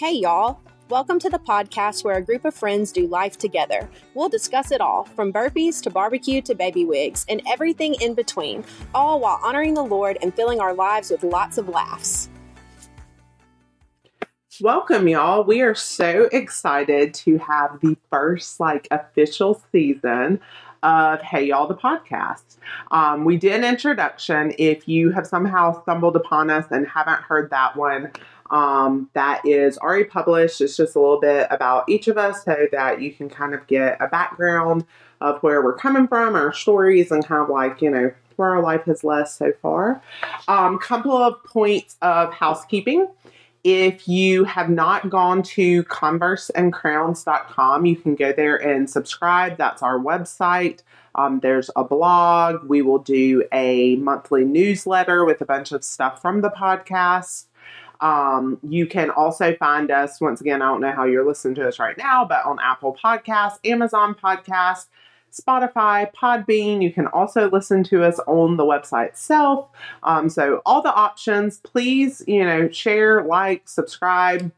[0.00, 0.62] Hey, y'all.
[0.88, 3.86] Welcome to the podcast where a group of friends do life together.
[4.14, 8.64] We'll discuss it all, from burpees to barbecue to baby wigs, and everything in between,
[8.94, 12.30] all while honoring the Lord and filling our lives with lots of laughs.
[14.62, 15.44] Welcome, y'all.
[15.44, 20.40] We are so excited to have the first like official season
[20.82, 22.56] of Hey Y'all the podcast.
[22.90, 24.54] Um, we did an introduction.
[24.56, 28.12] If you have somehow stumbled upon us and haven't heard that one,
[28.50, 30.60] um, that is already published.
[30.60, 33.66] It's just a little bit about each of us so that you can kind of
[33.66, 34.84] get a background
[35.20, 38.62] of where we're coming from, our stories, and kind of like, you know, where our
[38.62, 40.02] life has led so far.
[40.48, 43.06] Um, couple of points of housekeeping.
[43.62, 49.58] If you have not gone to converseandcrowns.com, you can go there and subscribe.
[49.58, 50.80] That's our website.
[51.14, 52.64] Um, there's a blog.
[52.64, 57.44] We will do a monthly newsletter with a bunch of stuff from the podcast.
[58.00, 61.68] Um, you can also find us, once again, I don't know how you're listening to
[61.68, 64.86] us right now, but on Apple Podcasts, Amazon Podcasts,
[65.32, 66.82] Spotify, Podbean.
[66.82, 69.68] You can also listen to us on the website itself.
[70.02, 74.50] Um, so, all the options, please, you know, share, like, subscribe,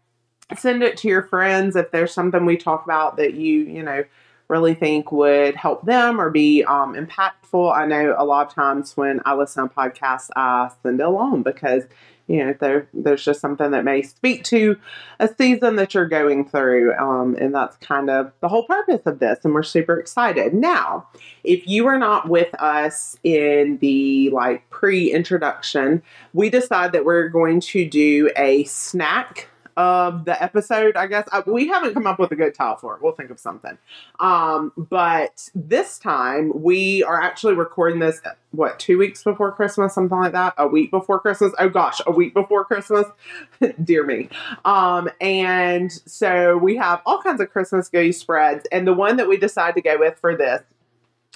[0.57, 4.05] send it to your friends if there's something we talk about that you, you know,
[4.49, 7.75] really think would help them or be um, impactful.
[7.75, 11.43] I know a lot of times when I listen to podcasts, I send it along
[11.43, 11.85] because
[12.27, 14.79] you know there there's just something that may speak to
[15.19, 19.19] a season that you're going through um, and that's kind of the whole purpose of
[19.19, 20.55] this and we're super excited.
[20.55, 21.09] Now
[21.45, 27.61] if you are not with us in the like pre-introduction we decide that we're going
[27.61, 31.29] to do a snack of the episode, I guess.
[31.33, 33.03] I, we haven't come up with a good title for it.
[33.03, 33.79] We'll think of something.
[34.21, 38.21] Um, but this time we are actually recording this,
[38.51, 40.55] what, two weeks before Christmas, something like that?
[40.59, 41.53] A week before Christmas?
[41.59, 43.07] Oh gosh, a week before Christmas.
[43.85, 44.29] Dear me.
[44.65, 48.67] Um, and so we have all kinds of Christmas goodie spreads.
[48.73, 50.63] And the one that we decided to go with for this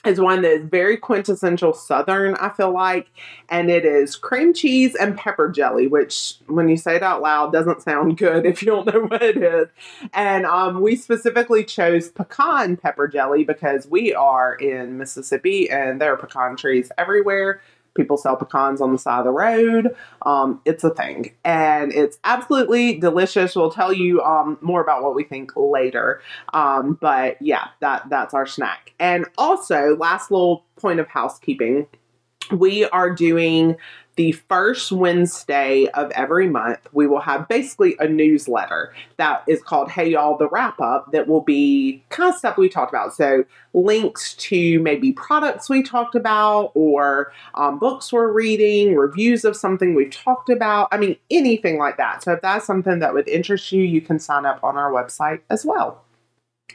[0.05, 3.09] is one that is very quintessential Southern, I feel like,
[3.49, 7.53] and it is cream cheese and pepper jelly, which, when you say it out loud,
[7.53, 9.69] doesn't sound good if you don't know what it is.
[10.12, 16.13] And um, we specifically chose pecan pepper jelly because we are in Mississippi and there
[16.13, 17.61] are pecan trees everywhere.
[17.97, 19.95] People sell pecans on the side of the road.
[20.23, 23.57] Um, it's a thing, and it's absolutely delicious.
[23.57, 26.21] We'll tell you um, more about what we think later.
[26.53, 28.93] Um, but yeah, that that's our snack.
[28.99, 31.87] And also, last little point of housekeeping:
[32.53, 33.77] we are doing
[34.16, 39.91] the first Wednesday of every month, we will have basically a newsletter that is called
[39.91, 43.15] Hey Y'all the Wrap Up that will be kind of stuff we talked about.
[43.15, 43.44] So,
[43.75, 49.94] links to maybe products we talked about or um, books we're reading, reviews of something
[49.94, 50.88] we've talked about.
[50.91, 52.22] I mean, anything like that.
[52.22, 55.41] So, if that's something that would interest you, you can sign up on our website
[55.50, 56.06] as well.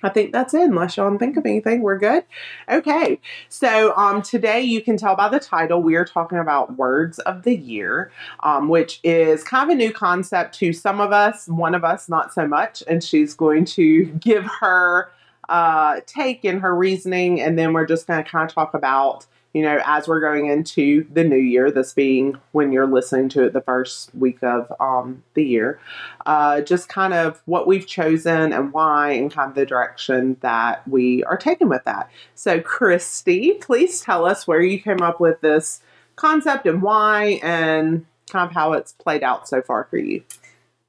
[0.04, 0.62] I think that's it.
[0.62, 2.24] Unless y'all think of anything, we're good.
[2.70, 3.20] Okay.
[3.50, 7.44] So um, today you can tell by the title we are talking about words of
[7.44, 8.12] the year,
[8.42, 11.48] um, which is kind of a new concept to some of us.
[11.48, 15.12] One of us not so much, and she's going to give her
[15.50, 19.26] uh, take and her reasoning, and then we're just going to kind of talk about
[19.54, 23.44] you know, as we're going into the new year, this being when you're listening to
[23.44, 25.80] it the first week of um, the year,
[26.26, 30.88] uh, just kind of what we've chosen and why, and kind of the direction that
[30.88, 32.10] we are taking with that.
[32.34, 35.82] So, Christy, please tell us where you came up with this
[36.16, 40.24] concept and why, and kind of how it's played out so far for you.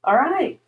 [0.05, 0.59] All right,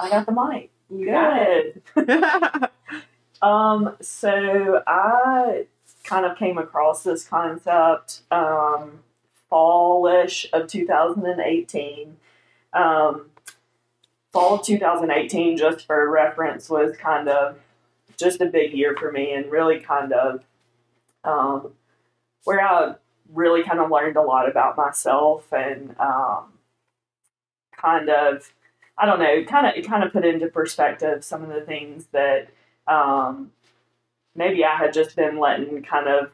[0.00, 0.70] I got the mic.
[0.88, 1.82] Good.
[3.42, 5.66] um, so I
[6.06, 9.00] kind of came across this concept um,
[9.50, 12.16] fallish of 2018.
[12.72, 13.26] Um,
[14.32, 17.58] fall of 2018, just for reference, was kind of
[18.16, 20.44] just a big year for me and really kind of
[21.24, 21.72] um,
[22.44, 22.94] where I
[23.32, 26.52] really kind of learned a lot about myself and um,
[27.76, 28.52] kind of
[28.98, 32.06] I don't know, kind of it kind of put into perspective some of the things
[32.12, 32.48] that
[32.86, 33.50] um,
[34.36, 36.30] maybe I had just been letting kind of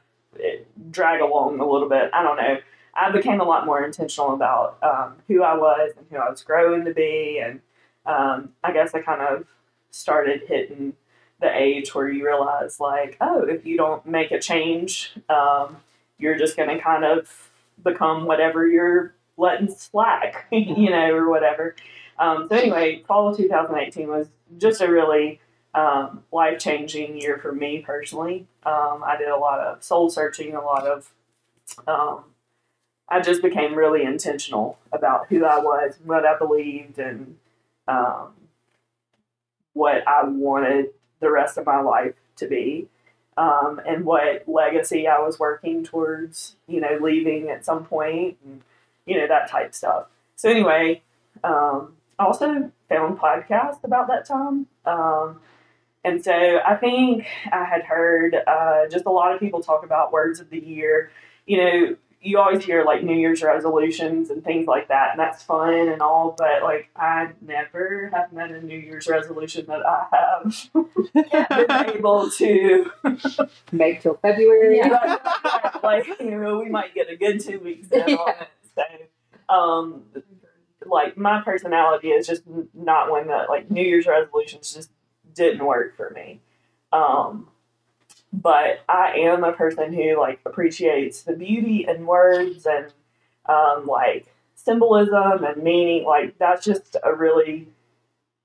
[0.91, 2.11] drag along a little bit.
[2.13, 2.59] I don't know.
[2.95, 6.43] I became a lot more intentional about um, who I was and who I was
[6.43, 7.61] growing to be, and
[8.05, 9.47] um, I guess I kind of
[9.91, 10.95] started hitting
[11.41, 15.79] the age where you realize, like, oh, if you don't make a change, um,
[16.19, 17.51] you're just going to kind of
[17.83, 21.75] become whatever you're letting slack, you know, or whatever.
[22.19, 24.29] Um, so anyway, fall of 2018 was
[24.59, 25.41] just a really
[25.75, 28.47] um, life changing year for me personally.
[28.65, 31.13] Um, I did a lot of soul searching, a lot of,
[31.87, 32.25] um,
[33.09, 37.37] I just became really intentional about who I was, what I believed, and
[37.89, 38.33] um,
[39.73, 40.91] what I wanted
[41.21, 42.89] the rest of my life to be.
[43.35, 48.61] Um, and what legacy I was working towards, you know, leaving at some point, and
[49.07, 50.09] you know that type stuff.
[50.37, 51.01] So anyway,
[51.43, 54.67] um, I also found podcasts about that time.
[56.05, 60.13] And so I think I had heard uh, just a lot of people talk about
[60.13, 61.11] words of the year.
[61.47, 65.43] You know, you always hear like New Year's resolutions and things like that, and that's
[65.43, 70.07] fun and all, but like I never have met a New Year's resolution that I
[70.13, 70.69] have
[71.67, 72.91] been able to
[73.73, 74.79] make till February.
[74.79, 75.19] Yeah.
[75.83, 78.49] like, you know, we might get a good two weeks in on it.
[78.75, 80.03] So, um,
[80.87, 84.91] like my personality is just not one that like New Year's resolutions just
[85.35, 86.41] didn't work for me.
[86.93, 87.49] Um,
[88.33, 92.93] but I am a person who like appreciates the beauty in words and
[93.47, 96.05] um, like symbolism and meaning.
[96.05, 97.69] Like that's just a really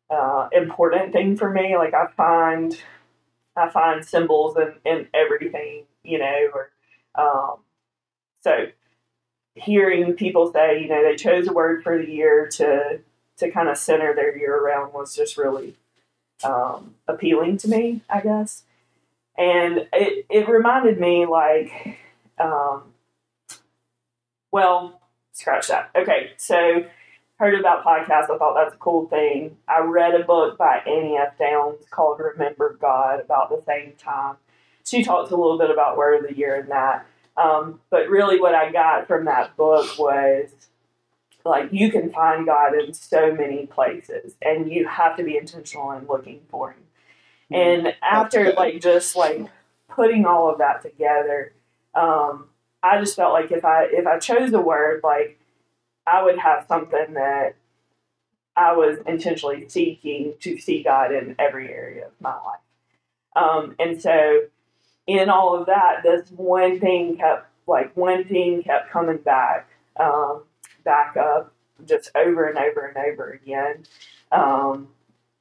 [0.09, 1.77] uh, important thing for me.
[1.77, 2.79] Like I find
[3.55, 6.71] I find symbols in, in everything, you know, or
[7.15, 7.59] um,
[8.41, 8.67] so
[9.55, 12.99] hearing people say, you know, they chose a word for the year to
[13.37, 15.75] to kind of center their year around was just really
[16.43, 18.63] um, appealing to me, I guess.
[19.37, 21.99] And it, it reminded me like,
[22.39, 22.83] um,
[24.51, 24.99] well,
[25.33, 25.91] scratch that.
[25.95, 26.85] Okay, so
[27.37, 28.31] heard about podcasts.
[28.31, 29.57] I thought that's a cool thing.
[29.67, 31.37] I read a book by Annie F.
[31.37, 34.37] Downs called Remember God about the same time.
[34.83, 37.05] She talks a little bit about Word of the Year and that.
[37.35, 40.49] Um, but really, what I got from that book was
[41.47, 45.91] like you can find God in so many places, and you have to be intentional
[45.91, 46.83] in looking for Him.
[47.49, 49.47] And after like just like
[49.89, 51.53] putting all of that together,
[51.95, 52.49] um,
[52.83, 55.39] I just felt like if I if I chose a word, like
[56.05, 57.55] I would have something that
[58.55, 62.59] I was intentionally seeking to see God in every area of my life.
[63.35, 64.41] Um, and so
[65.05, 69.67] in all of that, this one thing kept like one thing kept coming back,
[69.99, 70.43] um,
[70.87, 71.53] back up
[71.85, 73.83] just over and over and over again.
[74.31, 74.87] Um,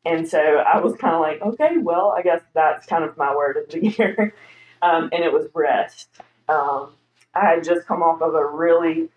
[0.05, 3.35] and so I was kind of like, okay, well, I guess that's kind of my
[3.35, 4.35] word of the year.
[4.83, 6.09] Um, and it was rest.
[6.49, 6.91] Um,
[7.33, 9.09] I had just come off of a really,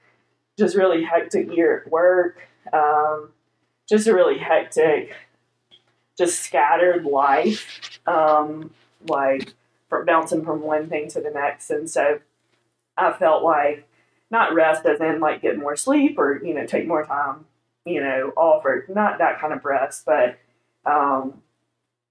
[0.57, 2.47] just really hectic year at work.
[2.71, 3.31] Um,
[3.87, 5.15] just a really hectic,
[6.17, 7.99] just scattered life.
[8.05, 8.71] Um,
[9.07, 9.53] like
[9.89, 11.69] from bouncing from one thing to the next.
[11.71, 12.19] And so
[12.95, 13.88] I felt like
[14.31, 17.45] not rest as in like get more sleep or, you know, take more time,
[17.85, 20.37] you know, off or not that kind of rest, but
[20.85, 21.41] um,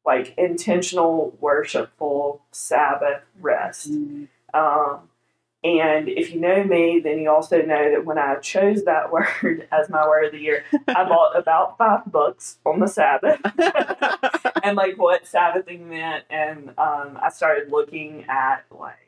[0.04, 3.92] like intentional, worshipful Sabbath rest.
[3.92, 4.24] Mm-hmm.
[4.58, 5.08] Um,
[5.64, 9.66] and if you know me, then you also know that when I chose that word
[9.72, 13.40] as my word of the year, I bought about five books on the Sabbath
[14.62, 16.24] and like what Sabbathing meant.
[16.30, 19.07] And um, I started looking at like,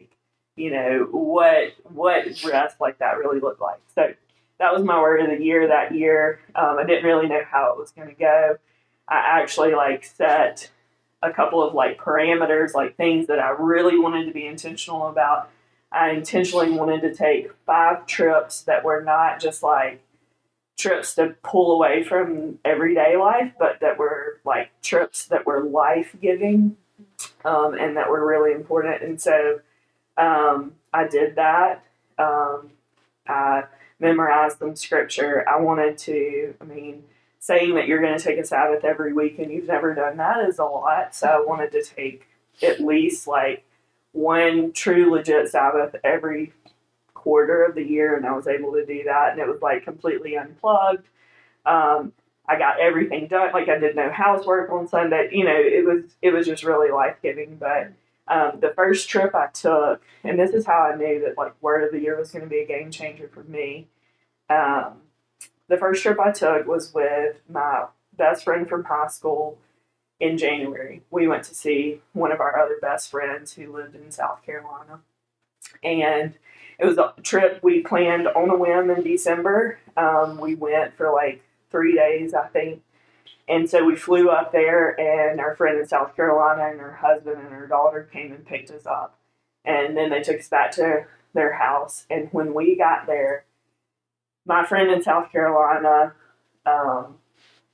[0.60, 3.80] you know, what what rest like that really looked like.
[3.94, 4.14] So
[4.58, 6.40] that was my word of the year that year.
[6.54, 8.58] Um, I didn't really know how it was going to go.
[9.08, 10.70] I actually like set
[11.22, 15.50] a couple of like parameters, like things that I really wanted to be intentional about
[15.92, 20.02] I intentionally wanted to take five trips that were not just like
[20.78, 26.14] trips to pull away from everyday life, but that were like trips that were life
[26.20, 26.76] giving
[27.44, 29.02] um, and that were really important.
[29.02, 29.60] And so
[30.20, 31.84] um, I did that.
[32.18, 32.70] Um,
[33.26, 33.64] I
[33.98, 35.48] memorized some scripture.
[35.48, 37.04] I wanted to, I mean,
[37.38, 40.46] saying that you're going to take a Sabbath every week and you've never done that
[40.48, 41.14] is a lot.
[41.14, 42.26] So I wanted to take
[42.62, 43.64] at least like
[44.12, 46.52] one true legit Sabbath every
[47.14, 49.84] quarter of the year, and I was able to do that, and it was like
[49.84, 51.06] completely unplugged.
[51.66, 52.12] Um,
[52.46, 53.52] I got everything done.
[53.52, 55.28] Like I did no housework on Sunday.
[55.32, 57.56] You know, it was it was just really life giving.
[57.56, 57.92] But
[58.30, 61.84] um, the first trip I took, and this is how I knew that like word
[61.84, 63.88] of the year was going to be a game changer for me.
[64.48, 65.02] Um,
[65.68, 69.58] the first trip I took was with my best friend from high school
[70.20, 74.10] in January, we went to see one of our other best friends who lived in
[74.10, 75.00] South Carolina.
[75.82, 76.34] And
[76.78, 79.78] it was a trip we planned on a whim in December.
[79.96, 82.82] Um, we went for like three days, I think.
[83.50, 87.38] And so we flew up there, and our friend in South Carolina and her husband
[87.38, 89.18] and her daughter came and picked us up.
[89.64, 92.06] And then they took us back to their house.
[92.08, 93.44] And when we got there,
[94.46, 96.14] my friend in South Carolina
[96.66, 97.16] um,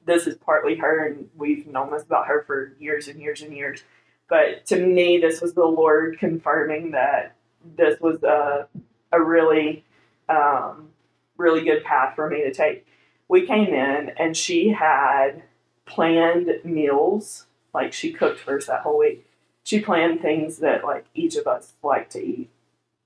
[0.05, 3.53] this is partly her, and we've known this about her for years and years and
[3.53, 3.83] years.
[4.29, 7.37] But to me, this was the Lord confirming that
[7.77, 8.69] this was a,
[9.13, 9.85] a really,
[10.29, 10.91] um,
[11.37, 12.87] really good path for me to take.
[13.29, 15.43] We came in, and she had
[15.87, 19.27] planned meals Like she cooked for us that whole week.
[19.65, 22.51] She planned things that like each of us liked to eat.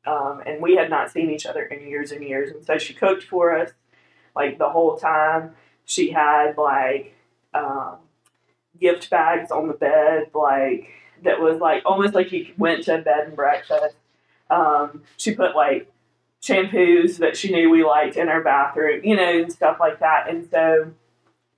[0.07, 2.51] Um, and we had not seen each other in years and years.
[2.51, 3.71] And so she cooked for us
[4.35, 5.55] like the whole time.
[5.85, 7.15] She had like
[7.55, 7.97] um,
[8.81, 10.89] gift bags on the bed, like
[11.23, 13.97] that was like almost like you went to bed and breakfast.
[14.49, 15.91] Um, she put like
[16.43, 20.29] shampoos that she knew we liked in our bathroom, you know, and stuff like that.
[20.29, 20.93] And so,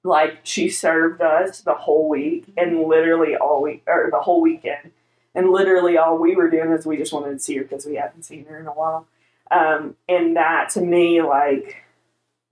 [0.04, 4.92] like, she served us the whole week and literally all week, or the whole weekend.
[5.34, 7.96] And literally all we were doing is we just wanted to see her because we
[7.96, 9.06] hadn't seen her in a while.
[9.50, 11.84] Um, and that to me, like,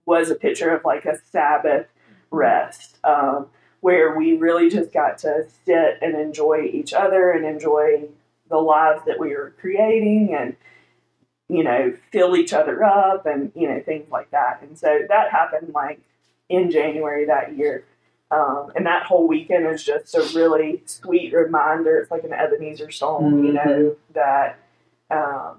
[0.05, 1.87] was a picture of like a Sabbath
[2.31, 2.97] rest.
[3.03, 3.47] Um,
[3.81, 8.07] where we really just got to sit and enjoy each other and enjoy
[8.49, 10.55] the lives that we were creating and
[11.49, 15.31] you know fill each other up and you know things like that and so that
[15.31, 15.99] happened like
[16.51, 17.85] in january that year
[18.31, 22.91] um, and that whole weekend is just a really sweet reminder it's like an ebenezer
[22.91, 24.59] song you know that
[25.09, 25.57] um,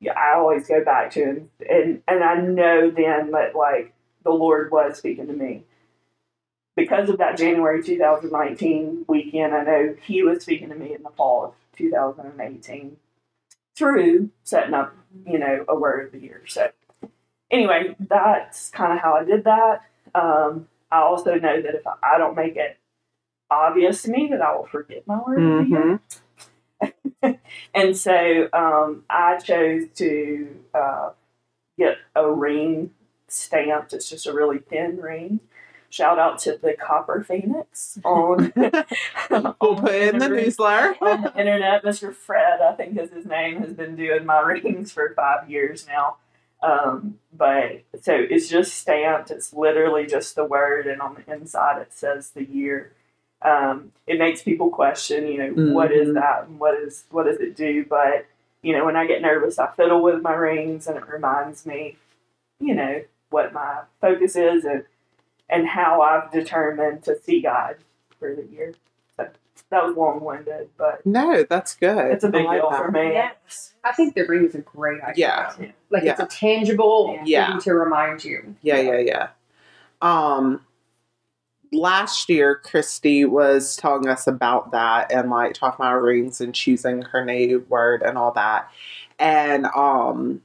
[0.00, 3.94] yeah, i always go back to and, and and i know then that like
[4.24, 5.64] the lord was speaking to me
[6.80, 11.10] because of that January 2019 weekend, I know he was speaking to me in the
[11.10, 12.96] fall of 2018
[13.76, 14.94] through setting up,
[15.26, 16.42] you know, a word of the year.
[16.46, 16.70] So,
[17.50, 19.82] anyway, that's kind of how I did that.
[20.14, 22.78] Um, I also know that if I, don't make it
[23.50, 25.74] obvious to me, that I will forget my word mm-hmm.
[25.74, 26.00] of
[26.80, 27.40] the year.
[27.74, 31.10] And so um, I chose to uh,
[31.78, 32.90] get a ring
[33.28, 33.92] stamped.
[33.92, 35.40] It's just a really thin ring
[35.90, 38.52] Shout out to the Copper Phoenix on.
[38.56, 38.72] we'll
[39.60, 40.94] put it in the newsletter.
[41.00, 42.14] on the internet, Mr.
[42.14, 46.18] Fred, I think is his name, has been doing my rings for five years now.
[46.62, 49.30] Um, but so it's just stamped.
[49.30, 52.92] It's literally just the word, and on the inside it says the year.
[53.42, 55.72] Um, it makes people question, you know, mm-hmm.
[55.72, 56.16] what is mm-hmm.
[56.16, 57.86] that and what is what does it do?
[57.88, 58.26] But
[58.62, 61.96] you know, when I get nervous, I fiddle with my rings, and it reminds me,
[62.58, 64.84] you know, what my focus is and
[65.48, 67.76] and how I've determined to see God
[68.18, 68.74] for the year.
[69.70, 72.12] So that was long winded, but no, that's good.
[72.12, 72.84] It's a big like deal that.
[72.84, 73.12] for me.
[73.12, 73.74] Yes.
[73.84, 75.54] I think the ring is a great idea.
[75.58, 75.70] Yeah.
[75.90, 76.12] Like yeah.
[76.12, 77.52] it's a tangible yeah.
[77.52, 78.56] thing to remind you.
[78.62, 79.28] Yeah, yeah, yeah.
[80.02, 80.66] Um
[81.72, 87.02] last year Christy was telling us about that and like talking about rings and choosing
[87.02, 88.68] her native word and all that.
[89.20, 90.42] And um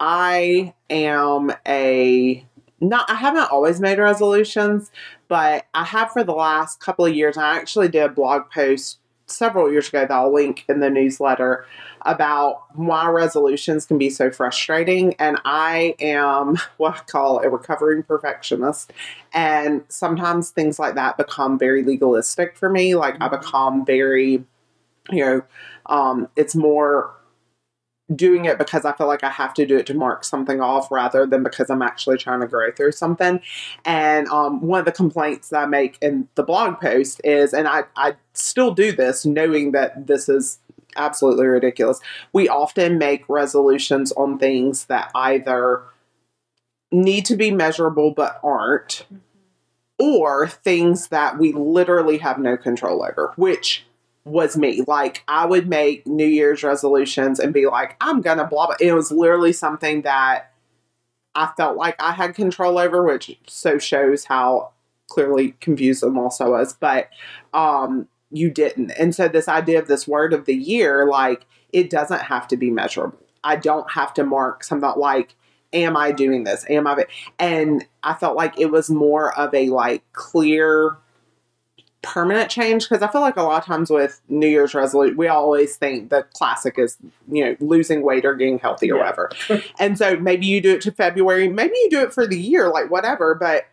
[0.00, 2.46] I am a
[2.80, 4.90] not I haven't always made resolutions,
[5.34, 7.36] but I have for the last couple of years.
[7.36, 11.66] I actually did a blog post several years ago that I'll link in the newsletter
[12.02, 15.14] about why resolutions can be so frustrating.
[15.14, 18.92] And I am what I call a recovering perfectionist.
[19.32, 22.94] And sometimes things like that become very legalistic for me.
[22.94, 23.36] Like I mm-hmm.
[23.36, 24.44] become very,
[25.10, 25.42] you know,
[25.86, 27.12] um, it's more
[28.14, 30.90] doing it because I feel like I have to do it to mark something off
[30.90, 33.40] rather than because I'm actually trying to grow through something.
[33.84, 37.66] And um, one of the complaints that I make in the blog post is, and
[37.66, 40.58] I, I still do this knowing that this is
[40.96, 42.00] absolutely ridiculous.
[42.32, 45.82] We often make resolutions on things that either
[46.92, 49.06] need to be measurable but aren't,
[49.98, 53.84] or things that we literally have no control over, which
[54.24, 54.82] was me.
[54.86, 58.76] Like I would make New Year's resolutions and be like, I'm gonna blah blah.
[58.80, 60.52] It was literally something that
[61.34, 64.70] I felt like I had control over, which so shows how
[65.08, 66.74] clearly confused them also was.
[66.74, 67.08] But
[67.52, 68.90] um you didn't.
[68.92, 72.56] And so this idea of this word of the year, like it doesn't have to
[72.56, 73.18] be measurable.
[73.44, 75.36] I don't have to mark something like
[75.74, 76.64] am I doing this?
[76.70, 77.04] Am I
[77.38, 80.96] and I felt like it was more of a like clear
[82.04, 85.28] permanent change because I feel like a lot of times with New Year's resolution, we
[85.28, 86.96] always think the classic is,
[87.30, 89.02] you know, losing weight or getting healthy or yeah.
[89.02, 89.30] whatever.
[89.78, 92.68] and so maybe you do it to February, maybe you do it for the year,
[92.68, 93.66] like whatever, but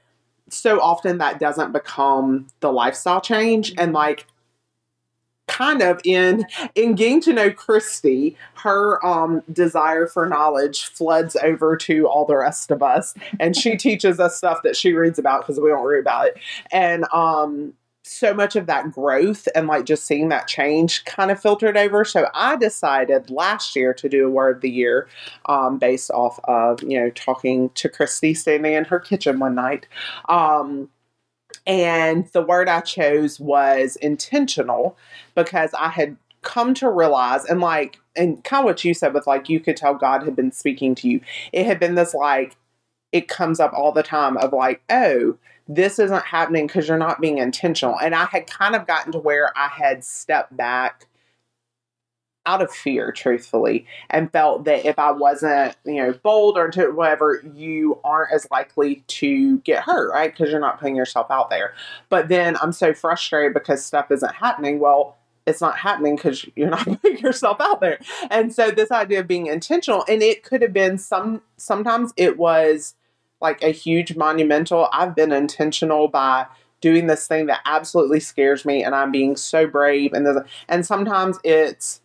[0.49, 3.73] so often that doesn't become the lifestyle change.
[3.77, 4.25] And like,
[5.51, 6.45] kind of in
[6.75, 12.37] in getting to know Christy, her um desire for knowledge floods over to all the
[12.37, 15.85] rest of us, and she teaches us stuff that she reads about because we don't
[15.85, 16.37] read about it.
[16.71, 17.73] And um
[18.03, 22.03] so much of that growth and like just seeing that change kind of filtered over.
[22.03, 25.07] So I decided last year to do a word of the year
[25.45, 29.87] um, based off of, you know, talking to Christy standing in her kitchen one night.
[30.27, 30.89] Um,
[31.67, 34.97] and the word I chose was intentional
[35.35, 39.27] because I had come to realize and like and kind of what you said with
[39.27, 41.21] like you could tell God had been speaking to you.
[41.53, 42.57] It had been this like
[43.11, 45.37] it comes up all the time of like, oh,
[45.75, 47.97] this isn't happening because you're not being intentional.
[47.99, 51.07] And I had kind of gotten to where I had stepped back
[52.45, 56.89] out of fear, truthfully, and felt that if I wasn't, you know, bold or to
[56.89, 60.31] whatever, you aren't as likely to get hurt, right?
[60.31, 61.73] Because you're not putting yourself out there.
[62.09, 64.79] But then I'm so frustrated because stuff isn't happening.
[64.79, 67.99] Well, it's not happening because you're not putting yourself out there.
[68.29, 72.37] And so this idea of being intentional, and it could have been some sometimes it
[72.37, 72.95] was
[73.41, 74.87] like a huge monumental.
[74.93, 76.45] I've been intentional by
[76.79, 80.27] doing this thing that absolutely scares me and I'm being so brave and
[80.67, 82.01] and sometimes it's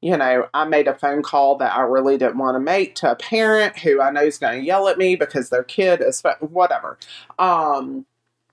[0.00, 3.10] you know, I made a phone call that I really didn't want to make to
[3.10, 6.22] a parent who I know is going to yell at me because their kid is
[6.40, 6.98] whatever.
[7.38, 8.06] Um,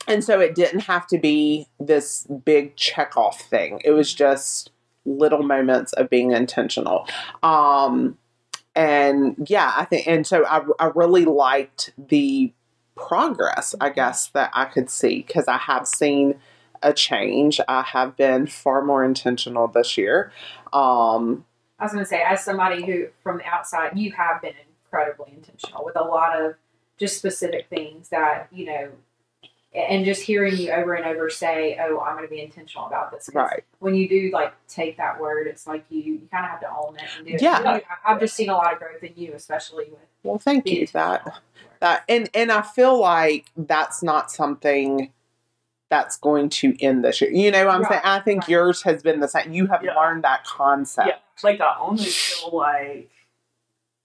[0.07, 3.81] and so it didn't have to be this big check off thing.
[3.85, 4.71] It was just
[5.05, 7.07] little moments of being intentional.
[7.43, 8.17] Um,
[8.77, 12.53] and yeah, I think, and so I, I really liked the
[12.95, 16.35] progress, I guess, that I could see because I have seen
[16.83, 17.59] a change.
[17.67, 20.31] I have been far more intentional this year.
[20.73, 21.43] Um,
[21.79, 24.53] I was going to say, as somebody who from the outside, you have been
[24.83, 26.53] incredibly intentional with a lot of
[26.99, 28.91] just specific things that you know,
[29.77, 33.11] and just hearing you over and over say, "Oh, I'm going to be intentional about
[33.11, 33.63] this." Right.
[33.79, 36.69] When you do like take that word, it's like you you kind of have to
[36.69, 37.41] own it and do it.
[37.41, 37.79] Yeah.
[38.05, 39.99] I've just seen a lot of growth in you, especially with.
[40.23, 40.87] Well, thank you.
[40.87, 41.41] That
[41.79, 45.11] that and and I feel like that's not something
[45.89, 47.31] that's going to end this year.
[47.31, 48.01] You know what I'm right, saying?
[48.03, 48.49] I think right.
[48.49, 49.53] yours has been the same.
[49.53, 49.95] You have yeah.
[49.95, 51.07] learned that concept.
[51.07, 51.15] Yeah.
[51.43, 53.11] Like I only feel like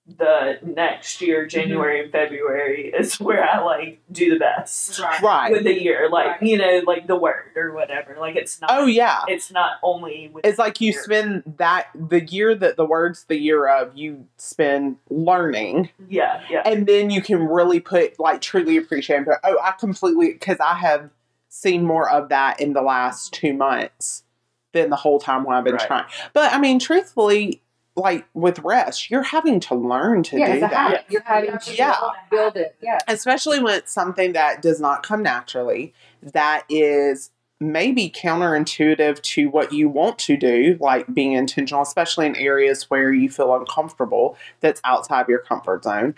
[0.06, 1.49] the next year, mm-hmm.
[1.49, 2.04] January mm-hmm.
[2.04, 4.99] and February, is where I like do the best.
[4.99, 5.23] Right.
[5.23, 5.52] right.
[5.52, 6.09] With the year.
[6.11, 6.42] Like, right.
[6.42, 8.16] you know, like the word or whatever.
[8.18, 9.23] Like it's not Oh yeah.
[9.28, 11.02] It's not only It's like you year.
[11.02, 15.90] spend that the year that the word's the year of, you spend learning.
[16.09, 16.62] Yeah, yeah.
[16.64, 20.75] And then you can really put like truly appreciate but oh I completely because I
[20.75, 21.11] have
[21.49, 24.24] seen more of that in the last two months
[24.72, 25.87] than the whole time when I've been right.
[25.87, 26.07] trying.
[26.33, 27.62] But I mean, truthfully,
[27.94, 31.05] like with rest, you're having to learn to yeah, do that.
[31.11, 31.96] You're having to yeah.
[32.31, 32.76] build it.
[32.83, 32.98] Yeah.
[33.07, 39.72] Especially when it's something that does not come naturally, that is maybe counterintuitive to what
[39.72, 44.81] you want to do, like being intentional, especially in areas where you feel uncomfortable, that's
[44.85, 46.14] outside of your comfort zone.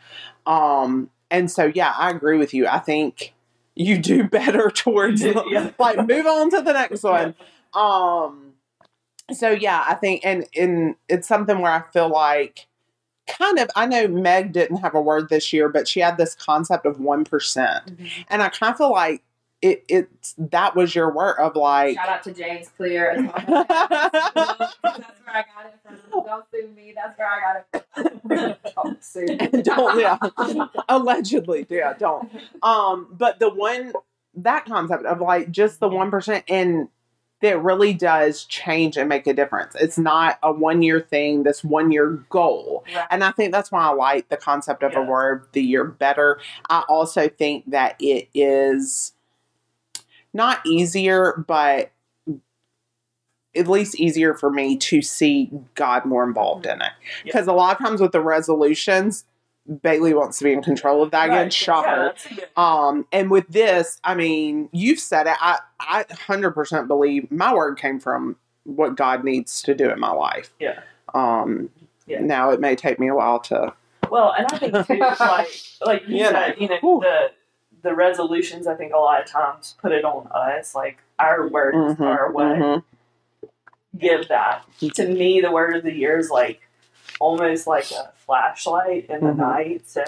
[0.46, 2.66] Um, and so, yeah, I agree with you.
[2.66, 3.34] I think
[3.74, 5.70] you do better towards yeah.
[5.78, 7.34] like move on to the next one.
[7.72, 8.53] Um
[9.32, 12.66] so yeah, I think and and it's something where I feel like
[13.26, 16.34] kind of I know Meg didn't have a word this year, but she had this
[16.34, 18.06] concept of one mm-hmm.
[18.28, 19.22] And I kind of feel like
[19.62, 23.14] it it's that was your work of like shout out to James Clear.
[23.34, 23.64] that's where
[25.26, 26.22] I got it from.
[26.24, 26.94] Don't sue me.
[26.94, 28.72] That's where I got it from.
[28.84, 29.26] don't sue.
[29.62, 30.18] don't yeah.
[30.88, 31.94] Allegedly, yeah.
[31.94, 32.30] Don't.
[32.62, 33.94] Um, but the one
[34.36, 36.88] that concept of like just the one percent and
[37.44, 39.74] that really does change and make a difference.
[39.74, 42.84] It's not a one year thing, this one year goal.
[42.94, 43.06] Right.
[43.10, 45.04] And I think that's why I like the concept of yeah.
[45.04, 46.40] a word the year better.
[46.70, 49.12] I also think that it is
[50.32, 51.92] not easier, but
[53.54, 56.80] at least easier for me to see God more involved mm-hmm.
[56.80, 56.92] in it.
[57.24, 57.52] Because yeah.
[57.52, 59.26] a lot of times with the resolutions,
[59.82, 61.36] Bailey wants to be in control of that right.
[61.36, 61.50] again.
[61.50, 62.14] Shocker.
[62.30, 65.36] Yeah, um, and with this, I mean, you've said it.
[65.40, 69.98] I I hundred percent believe my word came from what God needs to do in
[69.98, 70.52] my life.
[70.60, 70.80] Yeah.
[71.14, 71.70] Um.
[72.06, 72.20] Yeah.
[72.20, 73.72] Now it may take me a while to.
[74.10, 75.48] Well, and I think too, like
[75.86, 76.30] like you yeah.
[76.30, 77.00] said, you know, Whew.
[77.02, 77.30] the
[77.82, 80.74] the resolutions, I think a lot of times put it on us.
[80.74, 83.48] Like our words mm-hmm, are what mm-hmm.
[83.98, 84.66] give that.
[84.94, 86.60] To me, the word of the year is like
[87.24, 89.40] almost like a flashlight in the mm-hmm.
[89.40, 89.88] night.
[89.88, 90.04] So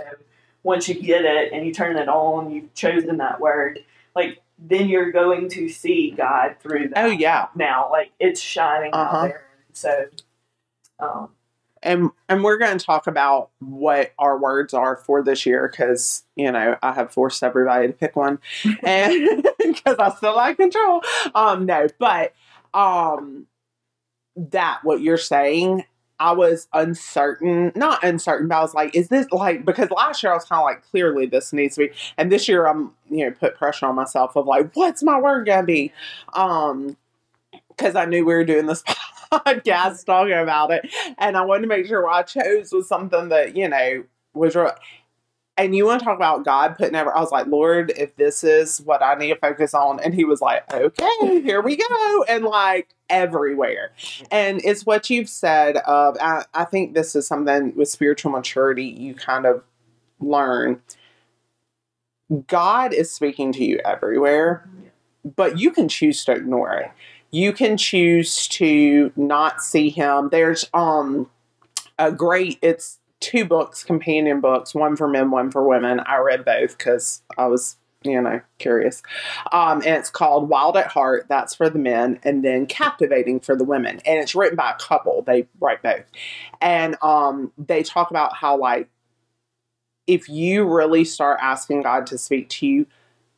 [0.63, 3.81] once you get it and you turn it on, you've chosen that word.
[4.15, 7.05] Like then you're going to see God through that.
[7.05, 7.49] Oh yeah.
[7.55, 9.17] Now, like it's shining uh-huh.
[9.17, 9.45] out there.
[9.73, 10.07] So
[10.99, 11.31] um,
[11.83, 16.25] and and we're going to talk about what our words are for this year because
[16.35, 18.41] you know I have forced everybody to pick one,
[18.83, 21.03] and because I still like control.
[21.35, 22.35] Um, no, but
[22.75, 23.47] um,
[24.37, 25.85] that what you're saying.
[26.19, 30.33] I was uncertain, not uncertain, but I was like, is this like, because last year
[30.33, 33.27] I was kind of like, clearly this needs to be, and this year I'm, you
[33.27, 35.93] know, put pressure on myself of like, what's my word gonna be?
[36.33, 36.97] Um,
[37.69, 38.83] because I knew we were doing this
[39.33, 40.89] podcast talking about it.
[41.19, 44.57] And I wanted to make sure what I chose was something that, you know, was
[44.57, 44.73] real.
[45.59, 47.17] And you want to talk about God putting ever?
[47.17, 50.01] I was like, Lord, if this is what I need to focus on.
[50.01, 52.25] And he was like, okay, here we go.
[52.29, 53.93] And like everywhere.
[54.31, 58.85] And it's what you've said of, I, I think this is something with spiritual maturity
[58.85, 59.63] you kind of
[60.21, 60.83] learn
[62.47, 64.69] God is speaking to you everywhere,
[65.37, 66.91] but you can choose to ignore it.
[67.31, 70.31] You can choose to not see him.
[70.31, 71.31] There's um
[71.99, 76.01] a great it's two books, companion books, one for men, one for women.
[76.01, 79.03] I read both because I was, you know, curious.
[79.53, 83.57] Um, and it's called Wild at Heart, that's for the men, and then Captivating for
[83.57, 84.01] the women.
[84.05, 85.23] And it's written by a couple.
[85.23, 86.05] They write both.
[86.61, 88.89] And um they talk about how like
[90.07, 92.87] if you really start asking God to speak to you,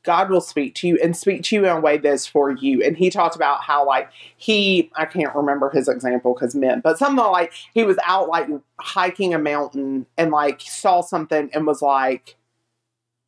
[0.05, 2.83] God will speak to you and speak to you in a way that's for you.
[2.83, 6.99] And he talked about how, like, he, I can't remember his example because men, but
[6.99, 8.49] something like he was out, like,
[8.81, 12.37] hiking a mountain and, like, saw something and was like,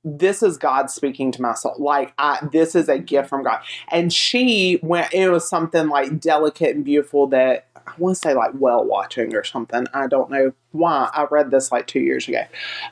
[0.05, 1.77] this is God speaking to my soul.
[1.79, 3.61] Like, I, this is a gift from God.
[3.89, 8.35] And she went, it was something like delicate and beautiful that I want to say
[8.35, 9.87] like well watching or something.
[9.93, 11.11] I don't know why.
[11.13, 12.45] I read this like two years ago.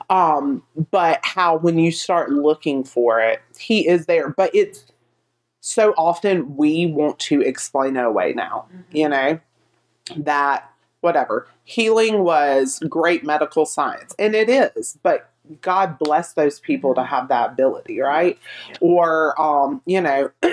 [0.09, 4.29] Um, but how when you start looking for it, he is there.
[4.29, 4.85] But it's
[5.61, 9.39] so often we want to explain it away now, you know,
[10.15, 11.47] that whatever.
[11.63, 15.29] Healing was great medical science, and it is, but
[15.61, 18.37] God bless those people to have that ability, right?
[18.81, 20.31] Or, um, you know,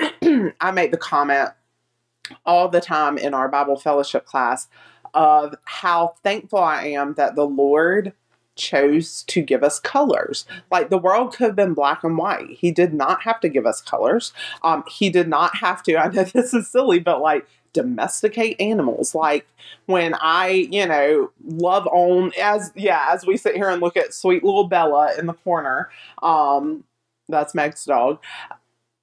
[0.61, 1.49] I make the comment
[2.45, 4.67] all the time in our Bible fellowship class
[5.13, 8.13] of how thankful I am that the Lord
[8.55, 10.45] chose to give us colors.
[10.71, 12.49] Like the world could have been black and white.
[12.49, 14.33] He did not have to give us colors.
[14.63, 15.97] Um, he did not have to.
[15.97, 17.47] I know this is silly, but like
[17.81, 19.13] domesticate animals.
[19.13, 19.47] Like
[19.85, 24.13] when I, you know, love on as yeah, as we sit here and look at
[24.13, 25.89] sweet little Bella in the corner.
[26.21, 26.83] Um,
[27.29, 28.19] that's Meg's dog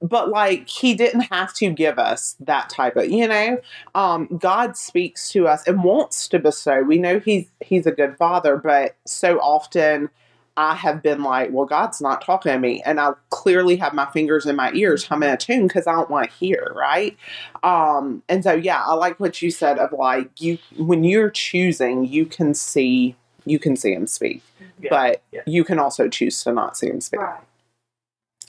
[0.05, 3.59] but like he didn't have to give us that type of you know
[3.95, 8.17] um god speaks to us and wants to bestow we know he's he's a good
[8.19, 10.11] father but so often
[10.57, 14.07] i have been like well god's not talking to me and i clearly have my
[14.13, 17.17] fingers in my ears humming a tune because i don't want to hear right
[17.63, 22.05] um and so yeah i like what you said of like you when you're choosing
[22.07, 24.43] you can see you can see him speak
[24.81, 25.43] Yeah, but yeah.
[25.47, 27.41] you can also choose to not see him speak Right.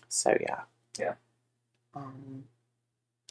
[0.08, 0.62] so yeah
[1.00, 1.14] Yeah.
[1.96, 2.44] um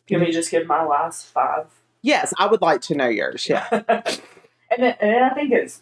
[0.07, 1.67] Can we just give my last five?
[2.03, 3.49] Yes, I would like to know yours.
[3.49, 3.67] Yeah.
[3.73, 3.83] and
[4.77, 5.81] then, and then I think it's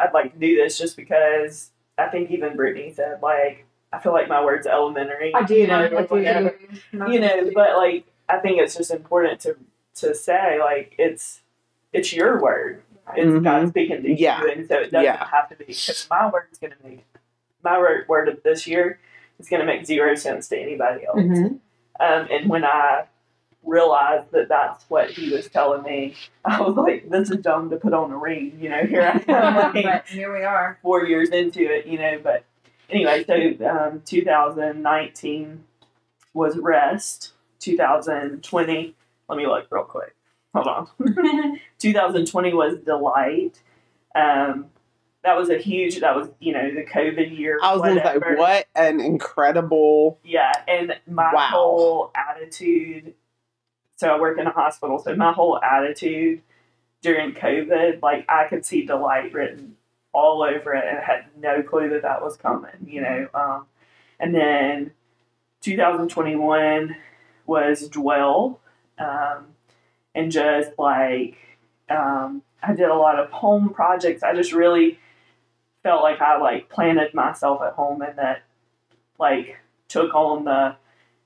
[0.00, 4.12] I'd like to do this just because I think even Brittany said like I feel
[4.12, 5.32] like my word's elementary.
[5.34, 5.54] I do.
[5.54, 5.94] you know, I do.
[5.96, 6.54] whatever.
[6.92, 9.56] you know, but like I think it's just important to
[9.96, 11.42] to say like it's
[11.92, 12.82] it's your word.
[13.16, 13.44] It's Mhm.
[13.44, 14.40] God speaking to Yeah.
[14.42, 15.26] you, and so it doesn't Yeah.
[15.30, 17.04] have to be because my word is going to make
[17.62, 18.98] my word, word of this year
[19.38, 21.18] is going to make zero sense to anybody else.
[21.20, 21.60] Mhm.
[22.00, 23.04] Um, and when I
[23.64, 27.76] realized that that's what he was telling me, I was like, "This is dumb to
[27.76, 30.78] put on a ring." You know, here I am, like, here we are.
[30.82, 31.86] four years into it.
[31.86, 32.44] You know, but
[32.90, 35.64] anyway, so um, 2019
[36.32, 37.32] was rest.
[37.60, 38.94] 2020.
[39.28, 40.14] Let me look real quick.
[40.54, 40.88] Hold on.
[41.78, 43.60] 2020 was delight.
[44.14, 44.66] Um,
[45.22, 46.00] that was a huge.
[46.00, 47.58] That was you know the COVID year.
[47.62, 50.18] I was going to say, what an incredible.
[50.22, 51.48] Yeah, and my Wow.
[51.50, 53.14] whole attitude.
[53.96, 54.98] So I work in a hospital.
[54.98, 56.42] So my whole attitude
[57.00, 59.76] during COVID, like I could see delight written
[60.12, 62.86] all over it, and I had no clue that that was coming.
[62.86, 63.66] You know, um,
[64.18, 64.92] and then
[65.60, 66.96] 2021
[67.46, 68.60] was dwell,
[68.98, 69.46] um,
[70.14, 71.36] and just like
[71.88, 74.22] um, I did a lot of home projects.
[74.22, 74.98] I just really
[75.82, 78.42] felt like I like planted myself at home and that
[79.18, 80.76] like took on the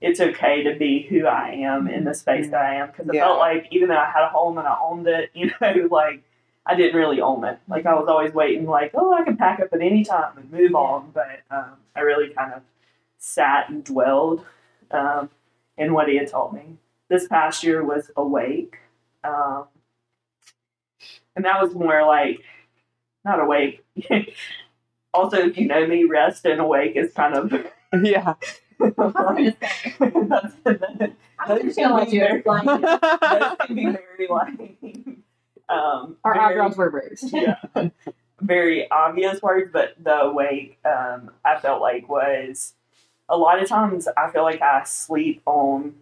[0.01, 3.15] it's okay to be who I am in the space that I am because I
[3.15, 3.25] Yeah.
[3.27, 6.23] felt like even though I had a home and I owned it, you know, like
[6.65, 7.59] I didn't really own it.
[7.69, 10.51] Like I was always waiting, like oh I can pack up at any time and
[10.51, 12.63] move on, but um, I really kind of
[13.19, 14.45] sat and dwelled
[14.91, 15.31] um,
[15.77, 16.77] in what he had taught me.
[17.09, 18.77] This past year was awake,
[19.25, 19.65] um,
[21.35, 22.41] and that was more like
[23.25, 23.85] not awake.
[25.15, 27.67] also, if you know me, rest and awake is kind of
[28.03, 28.35] Yeah.
[28.81, 29.95] I was gonna say.
[29.99, 30.55] that's,
[31.39, 32.63] I was just gonna let you explain.
[32.69, 32.81] it.
[33.01, 33.85] those can be
[34.19, 34.77] very like
[35.69, 37.33] um, Our very- eyebrows were raised.
[37.33, 37.57] yeah,
[38.41, 42.75] very obvious words, but the way um, I felt like was
[43.29, 45.95] a lot of times I feel like I sleep on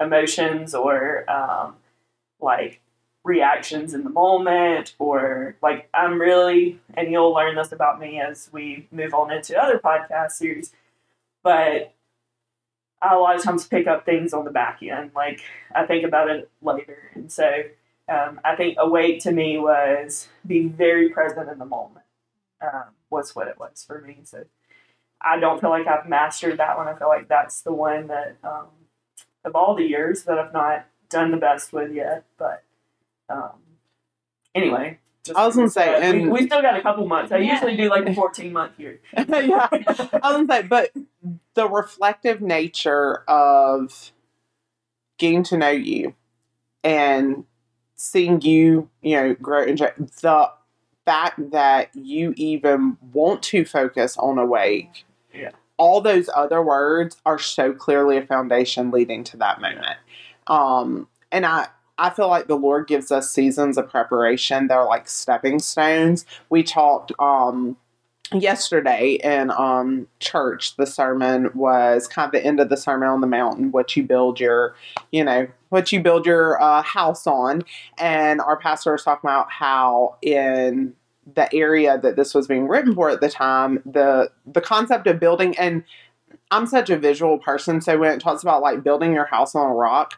[0.00, 1.76] emotions or um,
[2.40, 2.80] like
[3.24, 8.48] reactions in the moment, or like I'm really, and you'll learn this about me as
[8.52, 10.72] we move on into other podcast series,
[11.42, 11.92] but
[13.14, 15.10] a lot of times pick up things on the back end.
[15.14, 15.40] Like
[15.74, 17.62] I think about it later, and so
[18.08, 22.04] um, I think awake to me was be very present in the moment.
[22.60, 24.18] Um, was what it was for me.
[24.24, 24.44] So
[25.20, 26.88] I don't feel like I've mastered that one.
[26.88, 28.66] I feel like that's the one that um,
[29.44, 32.24] of all the years that I've not done the best with yet.
[32.38, 32.64] But
[33.28, 33.52] um,
[34.54, 37.32] anyway, just, I was gonna say, uh, we, and- we still got a couple months.
[37.32, 37.52] I Yeah.
[37.52, 39.00] usually do like a fourteen month year.
[39.16, 39.68] yeah.
[39.72, 40.92] I was gonna say, but
[41.54, 44.12] the reflective nature of
[45.18, 46.14] getting to know you
[46.84, 47.44] and
[47.96, 50.50] seeing you, you know, grow and the
[51.04, 55.04] fact that you even want to focus on awake.
[55.32, 55.52] Yeah.
[55.78, 59.98] All those other words are so clearly a foundation leading to that moment.
[60.46, 64.68] Um, and I, I feel like the Lord gives us seasons of preparation.
[64.68, 66.26] They're like stepping stones.
[66.50, 67.76] We talked um,
[68.32, 70.76] yesterday in um, church.
[70.76, 74.02] The sermon was kind of the end of the Sermon on the Mountain, what you
[74.02, 74.74] build your,
[75.12, 77.62] you know, what you build your uh, house on.
[77.98, 80.94] And our pastor was talking about how in
[81.34, 85.18] the area that this was being written for at the time, the the concept of
[85.18, 85.84] building and
[86.50, 89.68] I'm such a visual person, so when it talks about like building your house on
[89.68, 90.14] a rock,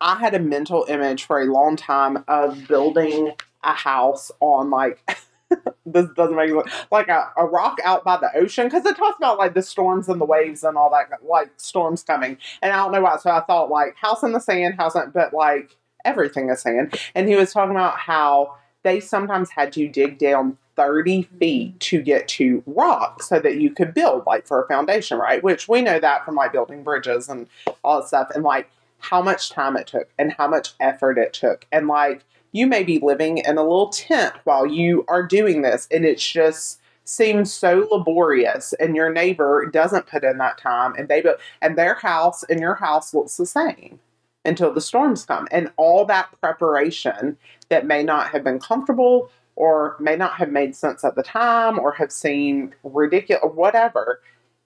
[0.00, 3.32] I had a mental image for a long time of building
[3.62, 4.98] a house on like
[5.86, 6.86] this doesn't make sense.
[6.90, 10.08] Like a, a rock out by the ocean because it talks about like the storms
[10.08, 12.38] and the waves and all that like storms coming.
[12.62, 15.10] And I don't know why so I thought like house in the sand house in,
[15.10, 16.98] but like everything is sand.
[17.14, 22.00] And he was talking about how they sometimes had to dig down 30 feet to
[22.00, 25.42] get to rock so that you could build like for a foundation right?
[25.42, 27.48] Which we know that from like building bridges and
[27.84, 28.30] all that stuff.
[28.34, 31.66] And like how much time it took and how much effort it took.
[31.72, 35.86] And like you may be living in a little tent while you are doing this
[35.90, 41.08] and it's just seems so laborious and your neighbor doesn't put in that time and
[41.08, 41.24] they
[41.60, 43.98] and their house and your house looks the same
[44.44, 45.48] until the storms come.
[45.50, 47.36] And all that preparation
[47.68, 51.78] that may not have been comfortable or may not have made sense at the time
[51.78, 54.22] or have seemed ridiculous or whatever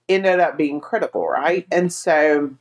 [0.09, 1.67] ended up being critical right?
[1.73, 2.55] And so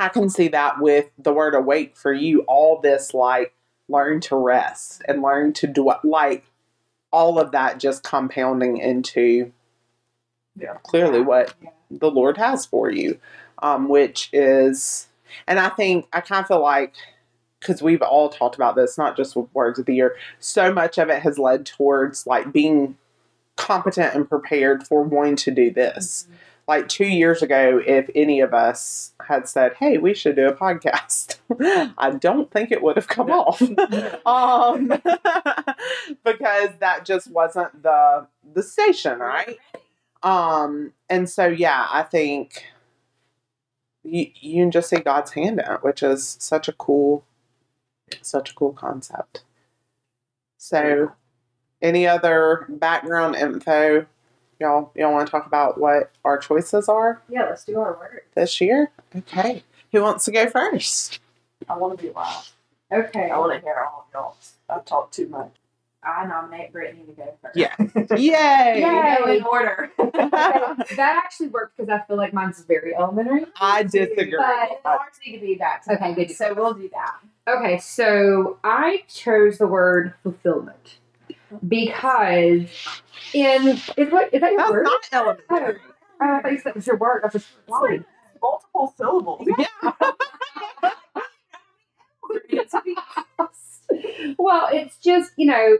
[0.00, 3.52] i can see that with the word awake for you all this like
[3.88, 6.44] learn to rest and learn to do like
[7.10, 9.52] all of that just compounding into
[10.56, 10.74] Yeah.
[10.82, 11.70] clearly what Yeah.
[11.90, 13.18] the Lord has for you,
[13.62, 15.08] um, which is,
[15.46, 16.94] and I think I kind of feel like
[17.60, 20.96] because we've all talked about this, not just with words of the year, so much
[20.96, 22.96] of it has led towards like being
[23.56, 26.28] competent and prepared for wanting to do this.
[26.68, 30.52] Like two years ago, if any of us had said, "Hey, we should do a
[30.54, 31.38] podcast,"
[31.96, 33.62] I don't think it would have come off,
[34.26, 34.88] um,
[36.24, 39.56] because that just wasn't the the station, right?
[40.22, 42.64] Um, and so yeah, I think
[44.04, 47.24] you you can just see God's hand it, which is such a cool,
[48.20, 49.42] such a cool concept.
[50.58, 51.12] So,
[51.80, 54.06] any other background info?
[54.60, 58.22] Y'all, y'all want to talk about what our choices are Yeah, let's do our word.
[58.34, 58.90] this year?
[59.14, 61.20] Okay, who wants to go first?
[61.68, 62.52] I want to be last.
[62.90, 63.30] Okay.
[63.30, 64.36] I want to hear all of y'all.
[64.68, 65.52] I've talked too much.
[66.02, 67.56] I nominate Brittany to go first.
[67.56, 67.74] Yeah.
[68.16, 68.80] Yay!
[68.80, 69.16] Yay.
[69.18, 69.90] Go in order.
[69.98, 73.44] that actually worked because I feel like mine's very elementary.
[73.60, 74.36] I disagree.
[74.36, 76.30] But ours need to be back to Okay, good.
[76.30, 77.16] So we'll do that.
[77.46, 80.98] Okay, so I chose the word fulfillment
[81.66, 82.68] because
[83.34, 84.84] in is what is that your That's word?
[84.84, 85.80] not elementary.
[86.20, 87.22] I thought you said it was your word.
[87.24, 88.00] I was why?
[88.40, 89.48] Multiple syllables.
[89.58, 89.66] Yeah.
[94.38, 95.78] well, it's just, you know,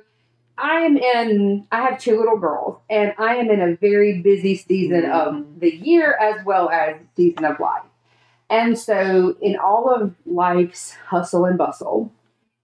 [0.57, 4.57] I am in, I have two little girls, and I am in a very busy
[4.57, 7.83] season of the year as well as season of life.
[8.51, 12.13] And so, in all of life's hustle and bustle,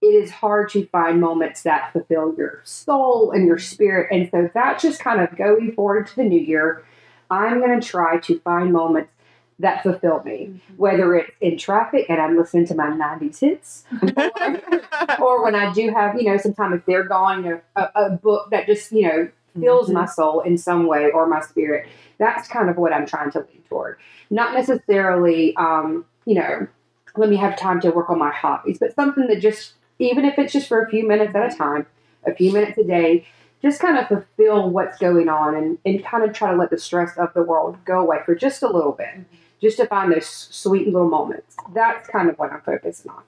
[0.05, 4.09] it is hard to find moments that fulfill your soul and your spirit.
[4.11, 6.85] And so, that's just kind of going forward to the new year.
[7.29, 9.11] I'm going to try to find moments
[9.59, 13.85] that fulfill me, whether it's in traffic and I'm listening to my 90s hits,
[15.19, 18.49] or when I do have, you know, sometime if they're going a, a, a book
[18.51, 21.87] that just, you know, fills my soul in some way or my spirit.
[22.17, 23.97] That's kind of what I'm trying to lean toward.
[24.29, 26.67] Not necessarily, um, you know,
[27.15, 30.37] let me have time to work on my hobbies, but something that just, even if
[30.37, 31.85] it's just for a few minutes at a time,
[32.25, 33.27] a few minutes a day,
[33.61, 36.77] just kind of fulfill what's going on and, and kind of try to let the
[36.77, 39.25] stress of the world go away for just a little bit,
[39.61, 41.55] just to find those sweet little moments.
[41.73, 43.23] That's kind of what I'm focusing on.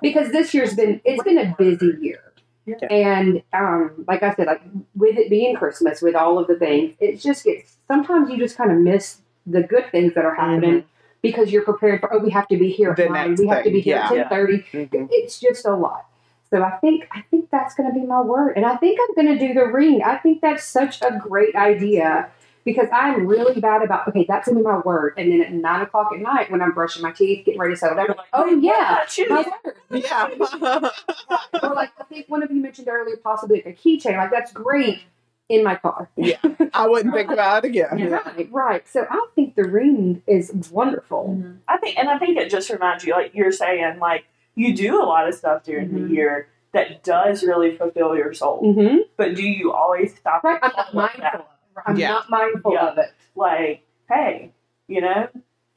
[0.00, 2.32] Because this year's been, it's been a busy year.
[2.64, 2.86] Yeah.
[2.90, 4.62] And um, like I said, like
[4.94, 8.56] with it being Christmas, with all of the things, it just gets sometimes you just
[8.56, 10.84] kind of miss the good things that are happening
[11.22, 13.48] because you're prepared for oh we have to be here at The nine, next we
[13.48, 14.22] have to be thing, here at yeah.
[14.22, 14.58] ten thirty.
[14.72, 15.08] Mhm.
[15.10, 16.06] It's just a lot.
[16.50, 19.14] So I think I think that's going to be my word, and I think I'm
[19.14, 20.02] going to do the ring.
[20.02, 22.30] I think that's such a great idea
[22.64, 25.80] because I'm really bad about okay, that's gonna be my word, and then at nine
[25.80, 28.54] o'clock at night when I'm brushing my teeth, getting ready to settle down, like, oh
[28.54, 29.46] "Wait, yeah, what?
[29.46, 29.76] My word.
[29.90, 30.28] Yeah.
[31.62, 34.16] or like I think one of you mentioned earlier, possibly like a keychain.
[34.16, 35.02] Like that's great
[35.50, 36.08] in my car.
[36.16, 36.36] Yeah.
[36.72, 37.98] I wouldn't think about it again.
[37.98, 38.06] Yeah.
[38.06, 38.88] Right, right.
[38.88, 41.36] So I think the ring is wonderful.
[41.38, 41.58] Mhm.
[41.68, 45.02] I think, and I think it just reminds you, like you're saying, like you do
[45.02, 45.96] a lot of stuff during Mm-hmm.
[46.04, 46.08] Mhm.
[46.08, 48.62] the year that does really fulfill your soul.
[48.62, 48.98] Mm-hmm.
[49.16, 50.44] But do you always stop?
[50.44, 50.60] Right.
[50.62, 51.24] I'm not mindful.
[51.24, 51.46] at Of it.
[51.86, 52.08] I'm Yeah.
[52.10, 52.86] not mindful Yeah.
[52.86, 53.10] of it.
[53.34, 54.52] like, hey,
[54.86, 55.28] you know,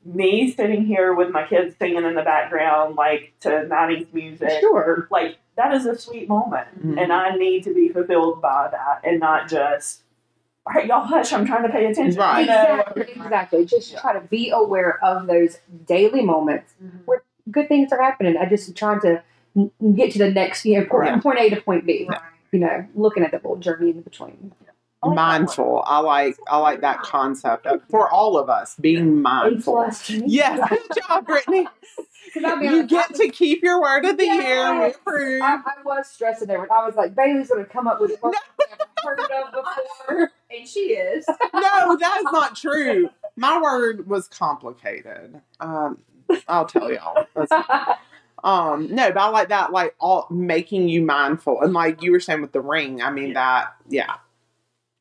[0.05, 5.07] me sitting here with my kids singing in the background, like to 90s music, Sure.
[5.11, 6.67] like that is a sweet moment.
[6.85, 7.01] Mhm.
[7.01, 10.01] And I need to be fulfilled by that and not just,
[10.65, 12.19] all right, y'all hush, I'm trying to pay attention.
[12.19, 12.41] Right.
[12.41, 12.83] You know?
[12.95, 13.03] Exactly.
[13.23, 13.65] Exactly.
[13.65, 16.73] Just try to be aware of those daily moments
[17.05, 18.37] where good things are happening.
[18.37, 19.21] I just trying to
[19.95, 21.21] get to the next, you know, point, Right.
[21.23, 22.07] point A to point B.
[22.09, 22.19] Right.
[22.51, 24.53] You know, looking at the whole journey in between.
[24.61, 24.71] I
[25.05, 25.83] like mindful.
[25.85, 29.73] I like I like that concept of, for all of us being mindful.
[29.75, 30.25] plus to me.
[30.27, 31.67] Yes, good job, Brittany.
[32.35, 34.73] You get to keep your word of the year.
[34.73, 34.95] We Yes.
[34.95, 35.41] approve.
[35.43, 36.61] I, I was stressing there.
[36.73, 39.51] I was like, Bailey's going to come up with a word I've never heard of
[39.53, 40.31] before.
[40.49, 41.25] And she is.
[41.53, 43.09] No, that's not true.
[43.35, 45.41] My word was complicated.
[45.59, 45.99] Um,
[46.47, 47.27] I'll tell y'all.
[48.43, 52.19] Um, no, but I like that, like all making you mindful, and like you were
[52.19, 53.01] saying with the ring.
[53.01, 54.15] I mean that, yeah,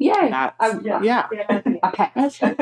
[0.03, 0.29] yeah.
[0.59, 1.27] that's I, Yeah.
[1.33, 1.63] yeah.
[1.83, 2.43] I passed.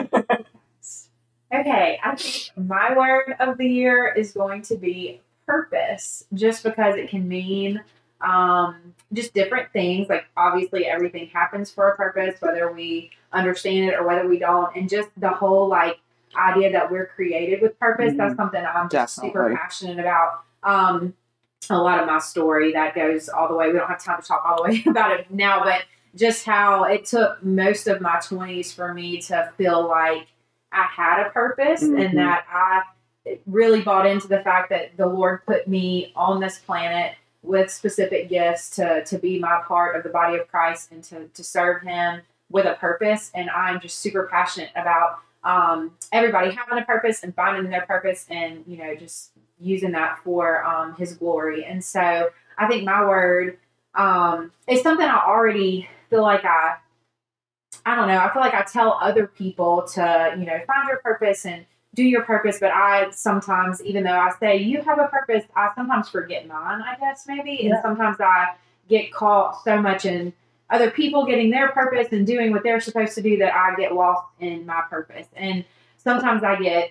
[1.52, 6.94] Okay, I think my word of the year is going to be purpose, just because
[6.94, 7.82] it can mean
[8.20, 10.08] um, just different things.
[10.08, 14.76] Like, obviously, everything happens for a purpose, whether we understand it or whether we don't.
[14.76, 15.98] And just the whole like
[16.36, 20.44] idea that we're created with purpose, that's something I'm just super passionate about.
[20.62, 21.14] Um,
[21.68, 24.26] a lot of my story that goes all the way, we don't have time to
[24.26, 25.82] talk all the way about it now, but
[26.14, 30.26] just how it took most of my 20s for me to feel like
[30.72, 32.04] I had a purpose Mhm.
[32.04, 32.82] and that I
[33.46, 38.28] really bought into the fact that the Lord put me on this planet with specific
[38.28, 41.82] gifts to to be my part of the body of Christ and to to serve
[41.82, 43.30] Him with a purpose.
[43.34, 48.26] And I'm just super passionate about um, everybody having a purpose and finding their purpose
[48.28, 51.64] and you know just using that for um, His glory.
[51.64, 53.58] And so I think my word
[53.94, 56.76] um, is something I already feel like I
[57.86, 58.18] I don't know.
[58.18, 62.02] I feel like I tell other people to, you know, find your purpose and do
[62.02, 66.08] your purpose, but I sometimes, even though I say you have a purpose, I sometimes
[66.08, 67.66] forget mine, I guess, maybe.
[67.66, 68.54] And sometimes I
[68.88, 70.32] get caught so much in
[70.68, 73.94] other people getting their purpose and doing what they're supposed to do that I get
[73.94, 75.26] lost in my purpose.
[75.34, 75.64] And
[75.96, 76.90] sometimes I get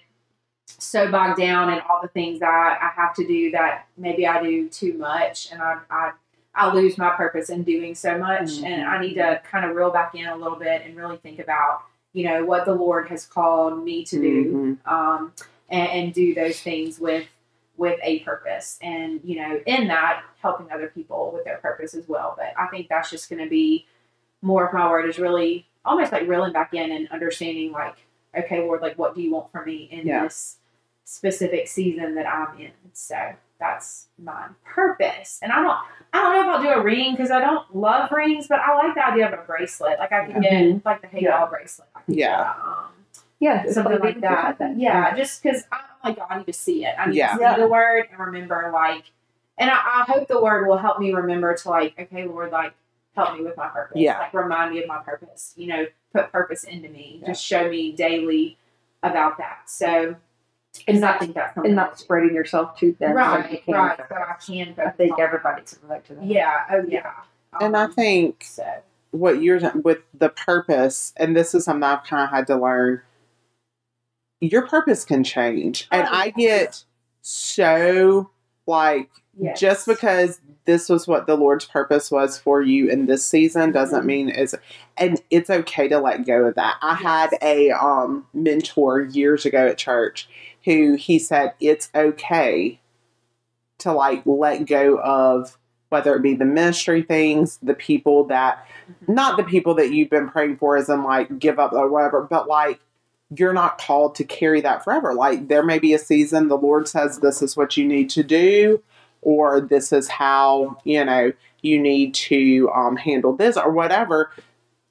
[0.66, 4.42] so bogged down in all the things that I have to do that maybe I
[4.44, 6.12] do too much and I, I
[6.56, 9.92] I lose my purpose in doing so much, and I need to kind of reel
[9.92, 11.84] back in a little bit and really think about,
[12.14, 14.92] you know, what the Lord has called me to do, Mhm.
[14.92, 15.34] um,
[15.70, 17.28] and, and do those things with
[17.78, 22.10] with a purpose, and you know, in that helping other people with their purpose as
[22.10, 22.34] well.
[22.38, 23.86] But I think that's just going to be
[24.42, 27.96] more of my word is really almost like reeling back in and understanding, like,
[28.38, 30.24] okay, Lord, like, what do you want from me in Yeah.
[30.24, 30.58] this
[31.06, 32.72] specific season that I'm in?
[32.92, 33.16] So
[33.60, 35.78] that's my purpose, and I don't.
[36.12, 38.76] I don't know if I'll do a ring because I don't love rings, but I
[38.76, 40.00] like the idea of a bracelet.
[40.00, 41.40] Like I can get like the Hey Yeah.
[41.40, 41.88] Y'all bracelet.
[42.08, 42.54] Yeah.
[42.56, 42.86] get, um,
[43.40, 44.76] Yeah, something like like that.
[44.78, 46.96] Yeah, just because I'm like, oh, I need to see it.
[46.98, 47.34] I need Yeah.
[47.34, 47.58] to see Yeah.
[47.58, 49.04] the word and remember, like,
[49.58, 52.74] and I, I hope the word will help me remember to, like, okay, Lord, like,
[53.16, 53.98] help me with my purpose.
[53.98, 54.18] Yeah.
[54.20, 55.54] Like, remind me of my purpose.
[55.58, 57.22] You know, put purpose into me.
[57.26, 58.58] Just show me daily
[59.04, 59.70] about that.
[59.70, 60.16] So,
[60.88, 63.10] And I not, think that's and not spreading yourself too thin.
[63.10, 63.98] so Right, you can right.
[63.98, 64.16] So.
[64.16, 64.76] I can.
[64.86, 66.24] I think on- everybody can relate to that.
[66.26, 66.64] Yeah.
[66.72, 67.12] Oh, yeah.
[67.60, 68.66] And I Um, think so.
[69.12, 73.02] what you're with the purpose, and this is something I've kind of had to learn.
[74.42, 76.84] Your purpose can change, and Oh, I get
[77.22, 78.30] so
[78.68, 79.60] like Yes.
[79.60, 84.04] just because this was what the Lord's purpose was for you in this season doesn't
[84.04, 84.06] Mhm.
[84.06, 84.54] mean it's
[84.98, 86.76] and it's okay to let go of that.
[86.82, 90.30] I had a um mentor years ago at church
[90.66, 92.80] who he said it's okay
[93.80, 95.58] to like let go of
[95.90, 98.66] whether it be the ministry things, the people that
[99.06, 99.16] Mhm.
[99.16, 102.22] not the people that you've been praying for as in like give up or whatever,
[102.22, 102.80] but like
[103.36, 105.14] you're not called to carry that forever.
[105.14, 108.24] Like there may be a season the Lord says this is what you need to
[108.24, 108.82] do,
[109.22, 111.32] or this is how, you know,
[111.62, 114.32] you need to um, handle this or whatever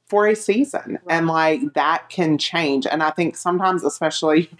[0.06, 0.98] for a season.
[1.08, 2.86] And like that can change.
[2.86, 4.50] And I think sometimes, especially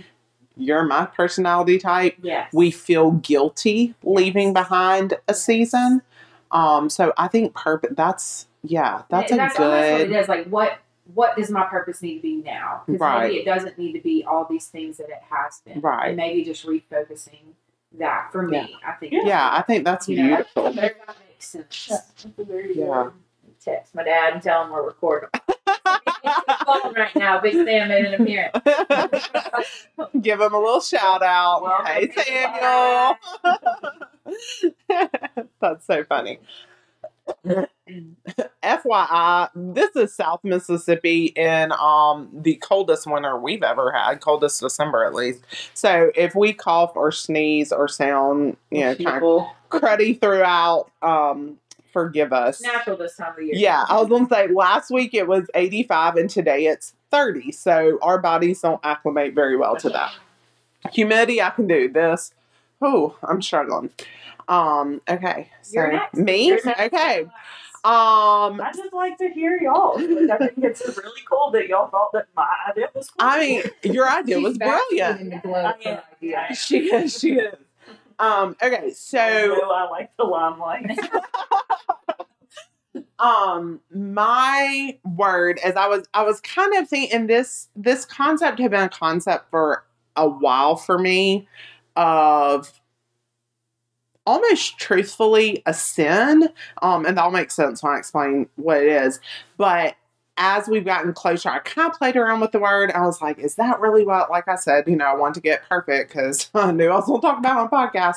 [0.59, 2.53] you're my personality type, Yes.
[2.53, 6.03] we feel guilty leaving behind a season.
[6.51, 10.29] Um, so I think purpose that's yeah, that's Yeah, a that's almost what it good.
[10.29, 10.79] Like what
[11.15, 12.83] what does my purpose need to be now?
[12.87, 13.23] Because Right.
[13.29, 15.81] maybe it doesn't need to be all these things that it has been.
[15.81, 16.09] Right.
[16.09, 17.55] And maybe just refocusing
[17.99, 19.15] that for me, I think.
[19.25, 20.65] Yeah, I think that's You know, beautiful.
[20.73, 20.75] that
[21.07, 21.87] that makes sense.
[21.89, 23.11] That's a very Yeah.
[23.65, 25.31] Text my dad and tell him we're recording.
[26.65, 27.41] phone right now.
[27.41, 29.29] Big Sam made an appearance.
[30.21, 31.63] Give him a little shout out.
[31.63, 33.17] Welcome hey, Samuel.
[35.61, 36.39] That's so funny.
[38.63, 45.05] FYI, this is South Mississippi in um the coldest winter we've ever had, coldest December
[45.05, 45.43] at least.
[45.75, 51.59] So if we cough or sneeze or sound, you know, kind of cruddy throughout, um,
[51.93, 52.61] forgive us.
[52.61, 53.53] Natural this time of year.
[53.55, 57.53] Yeah, I was gonna say last week it was 85 and today it's 30.
[57.53, 60.13] So our bodies don't acclimate very well to that.
[60.93, 62.33] Humidity, I can do this.
[62.81, 63.91] Oh, I'm struggling.
[64.47, 65.51] Um, okay.
[65.63, 66.15] So You're next.
[66.17, 66.47] me?
[66.47, 66.81] You're next.
[66.95, 67.21] Okay.
[67.85, 69.99] Um I just like to hear y'all.
[69.99, 73.17] Like, I think it's really cool that y'all thought that my idea was cool.
[73.29, 75.21] I mean your idea was brilliant.
[75.21, 75.99] In the I am.
[76.17, 76.55] idea.
[76.55, 77.55] She is, she is.
[78.19, 80.99] Um, okay, so Although I like the limelight.
[83.19, 88.71] um my word as i was i was kind of thinking this this concept had
[88.71, 89.85] been a concept for
[90.17, 91.47] a while for me
[91.97, 92.81] of
[94.25, 96.49] almost truthfully a sin
[96.83, 99.21] um and that'll make sense when i explain what it is
[99.57, 99.97] but
[100.39, 103.39] as we've gotten closer i kind of played around with the word i was like
[103.39, 106.49] is that really what like i said you know i want to get perfect because
[106.55, 108.17] i knew i was going to talk about on podcast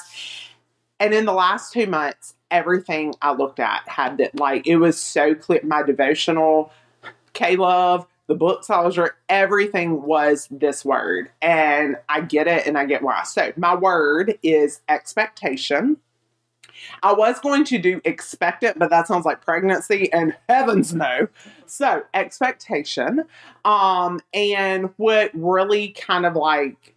[1.01, 5.01] and in the last two months, everything I looked at had that, like, it was
[5.01, 5.59] so clear.
[5.63, 6.71] My devotional,
[7.33, 11.31] K Love, the books I was reading, everything was this word.
[11.41, 13.23] And I get it and I get why.
[13.23, 15.97] So, my word is expectation.
[17.03, 21.27] I was going to do expectant, but that sounds like pregnancy, and heavens no.
[21.65, 23.23] So, expectation.
[23.65, 26.95] Um, and what really kind of like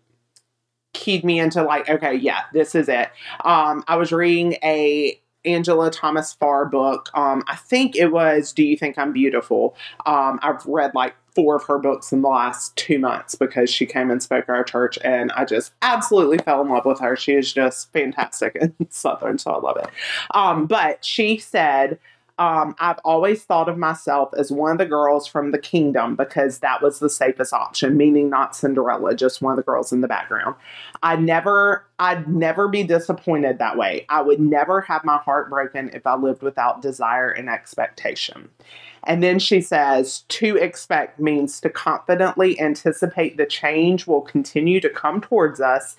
[0.93, 3.11] keyed me into like, okay, yeah, this is it.
[3.45, 7.11] Um, I was reading a Angela Thomas Pharr book.
[7.15, 9.77] Um, I think it was Do You Think I'm Beautiful?
[10.07, 13.87] Um, I've read like four of her books in the last two months because she
[13.87, 17.17] came and spoke at our church and I just absolutely fell in love with her.
[17.17, 19.89] She is just fantastic and southern, so I love it.
[20.35, 21.99] Um, but she said,
[22.37, 26.59] um, I've always thought of myself as one of the girls from the kingdom because
[26.59, 30.09] that was the safest option, meaning not Cinderella, just one of the girls in the
[30.09, 30.57] background.
[31.03, 34.05] I never, I'd never be disappointed that way.
[34.09, 38.49] I would never have my heart broken if I lived without desire and expectation.
[39.07, 44.89] And then she says, to expect means to confidently anticipate the change will continue to
[44.89, 45.97] come towards us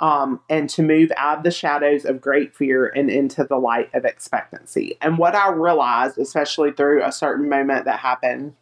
[0.00, 3.90] um, and to move out of the shadows of great fear and into the light
[3.94, 4.96] of expectancy.
[5.00, 8.54] And what I realized, especially through a certain moment that happened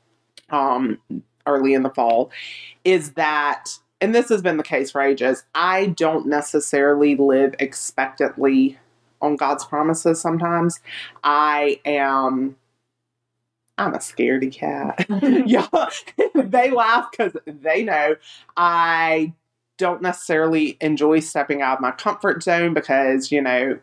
[0.50, 0.98] um,
[1.46, 2.30] early in the fall,
[2.84, 8.78] is that, and this has been the case for ages, I don't necessarily live expectantly
[9.20, 10.80] on God's promises sometimes.
[11.22, 12.56] I am.
[13.78, 15.06] I'm a scaredy cat.
[15.46, 15.66] yeah,
[16.34, 18.16] they laugh because they know
[18.56, 19.32] I
[19.76, 23.78] don't necessarily enjoy stepping out of my comfort zone because, you know,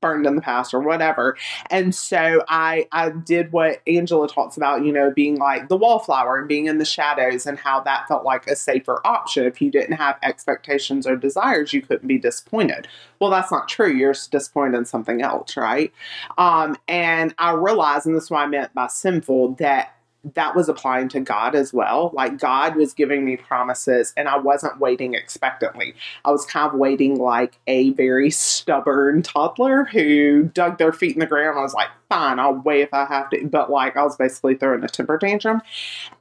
[0.00, 1.36] burned in the past or whatever.
[1.70, 6.38] And so I I did what Angela talks about, you know, being like the wallflower
[6.38, 9.44] and being in the shadows and how that felt like a safer option.
[9.44, 12.88] If you didn't have expectations or desires, you couldn't be disappointed.
[13.18, 13.92] Well, that's not true.
[13.92, 15.92] You're disappointed in something else, right?
[16.36, 19.94] Um, and I realized, and this is what I meant by sinful, that
[20.34, 22.10] that was applying to God as well.
[22.12, 25.94] Like God was giving me promises and I wasn't waiting expectantly.
[26.24, 31.20] I was kind of waiting like a very stubborn toddler who dug their feet in
[31.20, 31.58] the ground.
[31.58, 33.46] I was like, fine, I'll wait if I have to.
[33.46, 35.62] But like I was basically throwing a temper tantrum.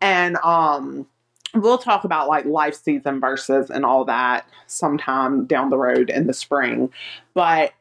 [0.02, 1.08] And um
[1.54, 6.28] we'll talk about like life season verses and all that sometime down the road in
[6.28, 6.92] the spring.
[7.34, 7.74] But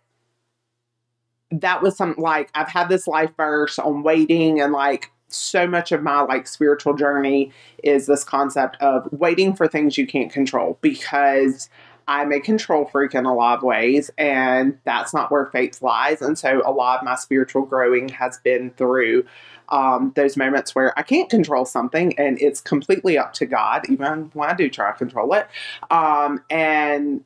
[1.50, 5.92] that was some like I've had this life verse on waiting and like so much
[5.92, 7.52] of my like spiritual journey
[7.82, 11.68] is this concept of waiting for things you can't control because
[12.08, 16.22] I'm a control freak in a lot of ways, and that's not where faith lies.
[16.22, 19.26] And so, a lot of my spiritual growing has been through
[19.70, 24.30] um, those moments where I can't control something, and it's completely up to God, even
[24.34, 25.48] when I do try to control it.
[25.90, 27.24] Um, and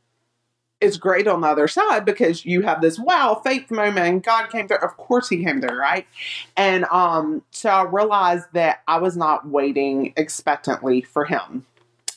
[0.80, 4.66] it's great on the other side because you have this wow faith moment God came
[4.66, 4.78] through.
[4.78, 6.06] Of course he came through, right?
[6.56, 11.66] And um so I realized that I was not waiting expectantly for him.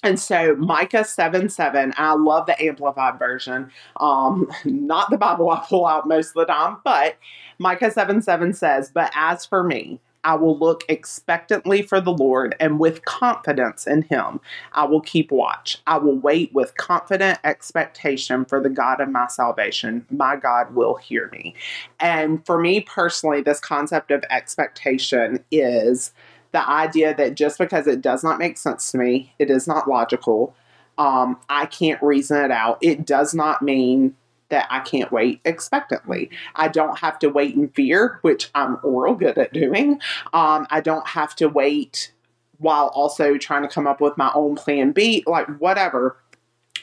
[0.03, 3.71] And so Micah 7 7, I love the amplified version.
[3.97, 7.17] Um, not the Bible I pull out most of the time, but
[7.57, 12.55] Micah 7 7 says, But as for me, I will look expectantly for the Lord
[12.59, 14.39] and with confidence in him.
[14.71, 15.81] I will keep watch.
[15.85, 20.05] I will wait with confident expectation for the God of my salvation.
[20.09, 21.55] My God will hear me.
[21.99, 26.13] And for me personally, this concept of expectation is
[26.51, 29.89] the idea that just because it does not make sense to me, it is not
[29.89, 30.55] logical,
[30.97, 34.15] um, I can't reason it out, it does not mean
[34.49, 36.29] that I can't wait expectantly.
[36.55, 39.99] I don't have to wait in fear, which I'm real good at doing.
[40.33, 42.11] Um, I don't have to wait
[42.57, 46.17] while also trying to come up with my own plan B, like whatever,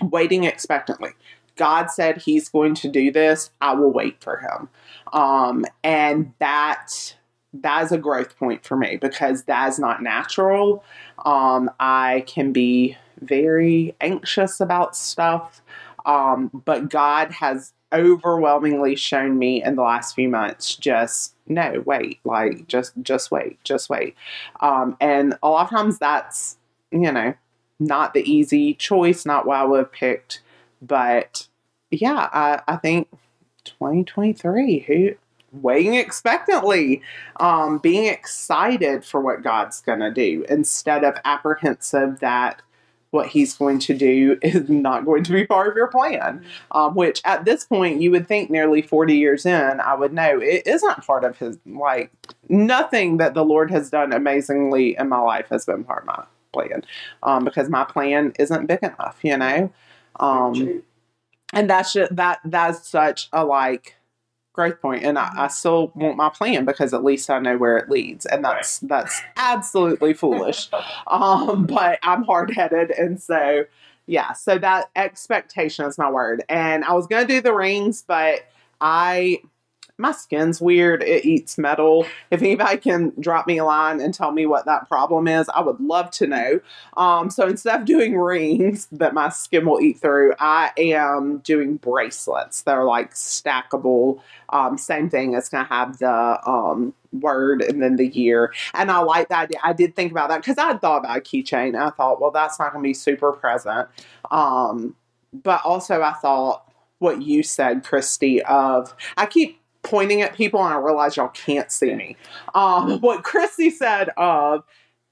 [0.00, 1.10] waiting expectantly.
[1.56, 3.50] God said he's going to do this.
[3.60, 4.68] I will wait for him.
[5.12, 7.16] Um, and that
[7.52, 10.84] that is a growth point for me because that is not natural.
[11.24, 15.60] Um, I can be very anxious about stuff,
[16.04, 22.20] um, but God has overwhelmingly shown me in the last few months just no wait
[22.24, 24.14] like just just wait just wait.
[24.60, 26.56] Um, and a lot of times that's
[26.92, 27.34] you know
[27.80, 30.42] not the easy choice not what i would have picked
[30.82, 31.48] but
[31.90, 33.08] yeah i, I think
[33.64, 35.14] 2023 who
[35.52, 37.02] waiting expectantly,
[37.38, 42.62] um, being excited for what God's to do instead of apprehensive that
[43.10, 46.44] what He's going to do is not going to be part of your plan.
[46.72, 50.40] Um, which at this point, you would think nearly 40 years in, I would know
[50.40, 52.10] it isn't part of His, like,
[52.48, 56.24] nothing that the Lord has done amazingly in my life has been part of my
[56.52, 56.84] plan
[57.22, 59.72] um, because my plan isn't big enough, you know?
[60.18, 60.82] Um,
[61.52, 63.96] and that's just, that, that's such a like,
[64.52, 67.76] growth point and I, I, still want my plan because at least I know where
[67.78, 70.68] it leads and that's that's absolutely foolish.
[71.06, 73.64] Um but I'm hard-headed and so
[74.06, 76.42] yeah so that expectation is my word.
[76.48, 78.40] And I was gonna do the rings but
[78.80, 79.40] I
[80.00, 81.02] my skin's weird.
[81.02, 82.06] It eats metal.
[82.30, 85.60] If anybody can drop me a line and tell me what that problem is, I
[85.60, 86.60] would love to know.
[86.96, 91.76] Um, so instead of doing rings that my skin will eat through, I am doing
[91.76, 92.62] bracelets.
[92.62, 94.20] They're like stackable.
[94.48, 95.34] Um, same thing.
[95.34, 98.52] It's going to have the um, word and then the year.
[98.74, 99.60] And I like that idea.
[99.62, 101.76] I did think about that because I thought about a keychain.
[101.76, 103.88] I thought, well, that's not going to be super present.
[104.30, 104.96] Um,
[105.32, 106.66] but also, I thought
[106.98, 111.70] what you said, Christy, of I keep pointing at people and I realize y'all can't
[111.70, 112.16] see me.
[112.54, 114.64] Um, what Christy said of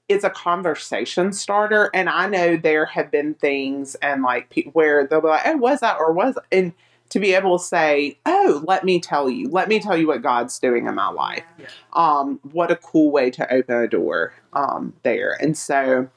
[0.07, 5.05] it's a conversation starter, and I know there have been things and like pe- where
[5.05, 6.73] they'll be like, "Oh, was that or was?" and
[7.09, 10.23] to be able to say, "Oh, let me tell you, let me tell you what
[10.23, 11.67] God's doing in my life." Yeah.
[11.93, 16.09] Um, what a cool way to open a door um, there, and so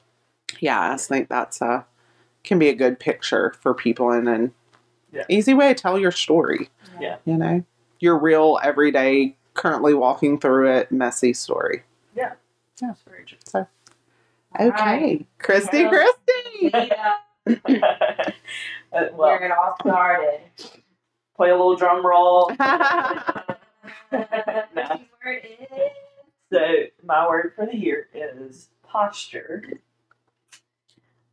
[0.59, 1.85] yeah, I think that's a
[2.43, 4.53] can be a good picture for people and an
[5.13, 5.23] yeah.
[5.29, 6.69] easy way to tell your story.
[6.99, 7.63] Yeah, you know
[8.03, 11.83] your real everyday, currently walking through it, messy story.
[12.13, 12.33] Yeah.
[12.81, 12.89] Yeah.
[12.89, 13.37] That's very true.
[13.45, 13.65] So,
[14.59, 14.69] okay.
[14.69, 15.25] Right.
[15.39, 16.69] Christy, well, Christy.
[16.73, 17.15] Yeah.
[18.91, 20.41] well, Where it all started.
[21.37, 22.51] Play a little drum roll.
[26.51, 26.59] So,
[27.03, 29.63] my word for the year is posture.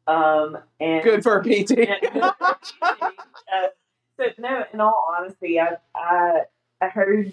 [0.06, 1.72] Um, and good for PT.
[2.22, 2.32] uh,
[4.16, 6.44] so, no, in all honesty, I, I
[6.80, 7.32] I heard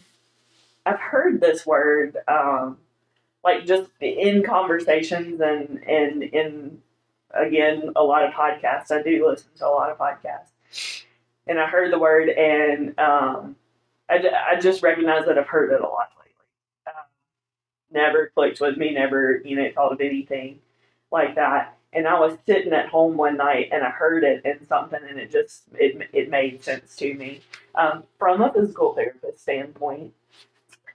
[0.86, 2.78] I've heard this word um,
[3.44, 6.82] like just in conversations and and in
[7.32, 8.92] again a lot of podcasts.
[8.92, 11.04] I do listen to a lot of podcasts,
[11.46, 13.56] and I heard the word and um,
[14.10, 14.24] I,
[14.54, 16.88] I just recognize that I've heard it a lot lately.
[16.88, 17.04] Um,
[17.92, 18.94] never clicked with me.
[18.94, 20.60] Never you know thought of anything
[21.12, 21.77] like that.
[21.94, 25.18] And I was sitting at home one night and I heard it in something and
[25.18, 27.42] it just it it made sense to me
[27.76, 30.14] um, from a physical therapist standpoint.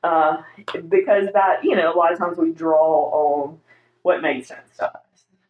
[0.05, 0.43] Uh,
[0.88, 3.61] because that, you know, a lot of times we draw on
[4.03, 5.03] what makes sense to us.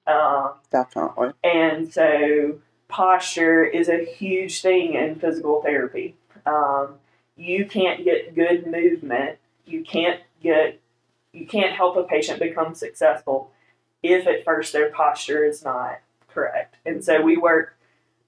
[0.07, 1.30] Um, Definitely.
[1.43, 6.16] And so posture is a huge thing in physical therapy.
[6.45, 6.97] Um,
[7.36, 9.38] you can't get good movement.
[9.64, 10.80] You can't get,
[11.32, 13.51] you can't help a patient become successful
[14.03, 16.76] if at first their posture is not correct.
[16.84, 17.76] And so we work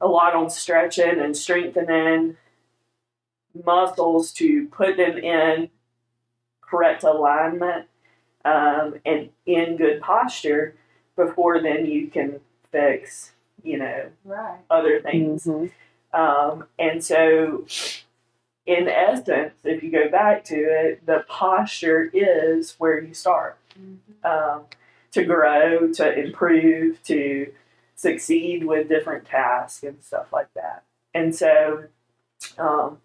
[0.01, 2.37] a lot on stretching and strengthening
[3.65, 5.71] muscles to put them in
[6.61, 7.87] correct alignment
[8.45, 10.75] um, and in good posture
[11.17, 14.59] before then you can fix, you know, right.
[14.71, 15.45] other things.
[15.45, 16.21] Mm-hmm.
[16.21, 17.67] Um, and so,
[18.67, 24.27] in essence, if you go back to it, the posture is where you start mm-hmm.
[24.27, 24.65] um,
[25.15, 27.53] to grow, to improve, to
[27.95, 30.83] succeed with different tasks and stuff like that.
[31.15, 31.85] And so,
[32.59, 32.99] um,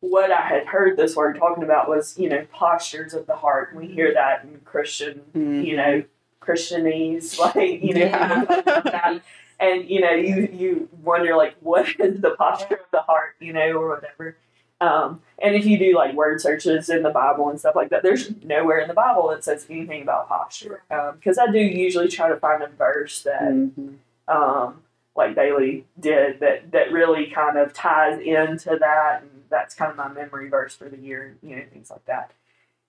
[0.00, 3.72] what I had heard this word talking about was, you know, postures of the heart.
[3.72, 6.04] And we hear that in Christian, you know,
[6.40, 8.40] Christianese, like, you know, Yeah.
[8.40, 9.20] people talk about that.
[9.60, 13.52] and you know, you you wonder like, what is the posture of the heart, you
[13.52, 14.36] know, or whatever.
[14.82, 18.02] Um, and if you do like word searches in the Bible and stuff like that,
[18.02, 20.82] there's nowhere in the Bible that says anything about posture.
[20.88, 23.98] Because I do usually try to find a verse that Mhm.
[24.26, 24.82] um,
[25.14, 29.96] like Bailey did that that really kind of ties into that, and that's kind of
[29.96, 32.32] my memory verse for the year, you know, things like that.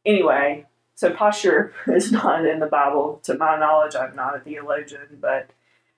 [0.03, 0.65] Anyway,
[0.95, 3.95] so posture is not in the Bible, to my knowledge.
[3.95, 5.51] I'm not a theologian, but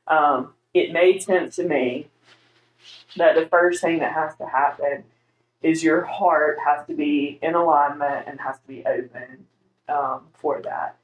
[0.08, 2.10] um, it made sense to me
[3.16, 5.06] that the first thing that has to happen
[5.66, 9.48] is your heart has to be in alignment and has to be open
[9.90, 10.96] um, for that.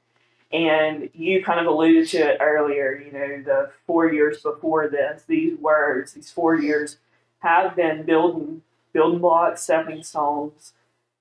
[0.52, 5.24] And you kind of alluded to it earlier, you know, the four years before this,
[5.26, 6.98] these words, these four years
[7.40, 10.74] have been building building blocks, stepping stones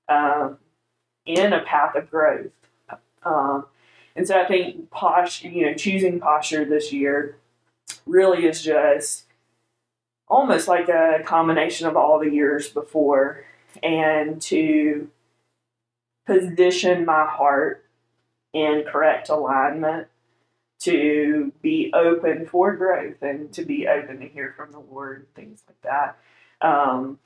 [0.07, 0.57] um,
[1.25, 2.51] in a path of growth.
[3.23, 3.65] Um,
[4.15, 7.37] and so I think posture, you know, choosing posture this year
[8.05, 9.23] really is just
[10.31, 13.43] almost like a combination of all the years before
[13.83, 15.09] and to
[16.25, 17.85] position my heart
[18.53, 20.07] in correct alignment
[20.79, 25.63] to be open for growth and to be open to hear from the Lord, things
[25.67, 26.17] like that.
[26.65, 27.19] Um,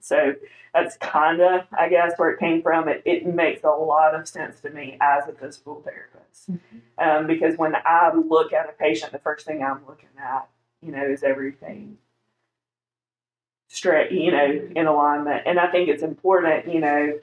[0.00, 0.34] so
[0.72, 2.88] that's kind of, I guess, where it came from.
[2.88, 6.62] It, it makes a lot of sense to me as a physical therapist.
[6.96, 10.48] Um, because when I look at a patient, the first thing I'm looking at,
[10.80, 11.98] you know, is everything
[13.70, 15.42] straight, you know, in alignment.
[15.46, 17.18] And I think it's important, you know,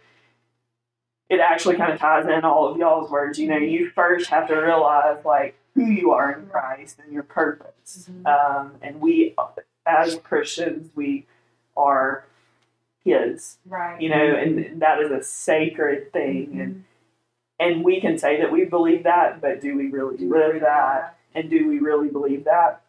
[1.29, 3.37] it actually kind of ties in all of y'all's words.
[3.37, 7.23] You know, you first have to realize like who you are in Christ and your
[7.23, 8.09] purpose.
[8.25, 9.35] Um, and we,
[9.85, 11.25] as Christians, we
[11.75, 12.23] are
[13.03, 13.57] His.
[13.65, 14.01] Right.
[14.01, 16.61] You know, and that is a sacred thing.
[16.61, 16.83] And
[17.59, 21.17] and we can say that we believe that, but do we really live that?
[21.35, 22.83] And do we really believe that?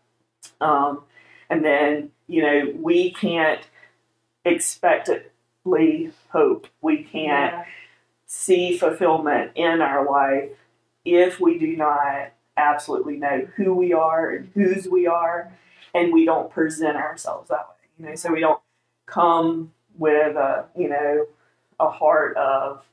[0.60, 1.02] Um,
[1.50, 3.62] and then you know we can't
[4.44, 6.66] expectantly hope.
[6.80, 7.64] We can't Yeah.
[8.26, 10.50] see fulfillment in our life
[11.04, 15.50] if we do not absolutely know who we are and whose we are,
[15.94, 17.74] and we don't present ourselves that way.
[17.98, 18.60] You know, so we don't
[19.06, 21.26] come with a you know
[21.80, 22.84] a heart of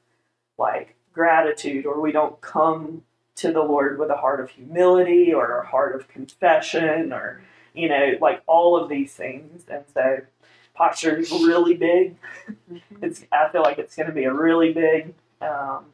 [0.57, 3.03] like gratitude, or we don't come
[3.35, 7.41] to the Lord with a heart of humility or a heart of confession, or
[7.75, 10.19] you know like all of these things, and so
[10.73, 12.15] posture is really big.
[13.01, 15.85] It's I feel like it's going to be a really big um,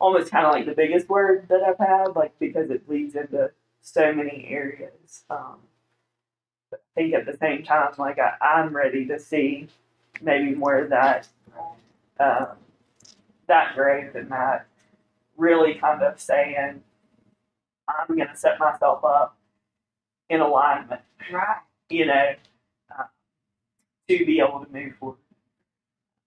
[0.00, 3.50] almost kind of like the biggest word that I've had, like because it leads into
[3.82, 5.24] so many areas.
[5.28, 5.56] Um,
[6.72, 9.68] I think at the same time, like I, I'm ready to see
[10.20, 11.28] maybe more of that,
[12.18, 12.48] um,
[13.46, 14.66] that growth and that
[15.36, 16.82] really kind of saying,
[17.88, 19.36] I'm going to set myself up
[20.30, 21.58] in alignment, Right.
[21.90, 22.34] you know,
[22.96, 23.02] uh,
[24.08, 25.18] to be able to move forward.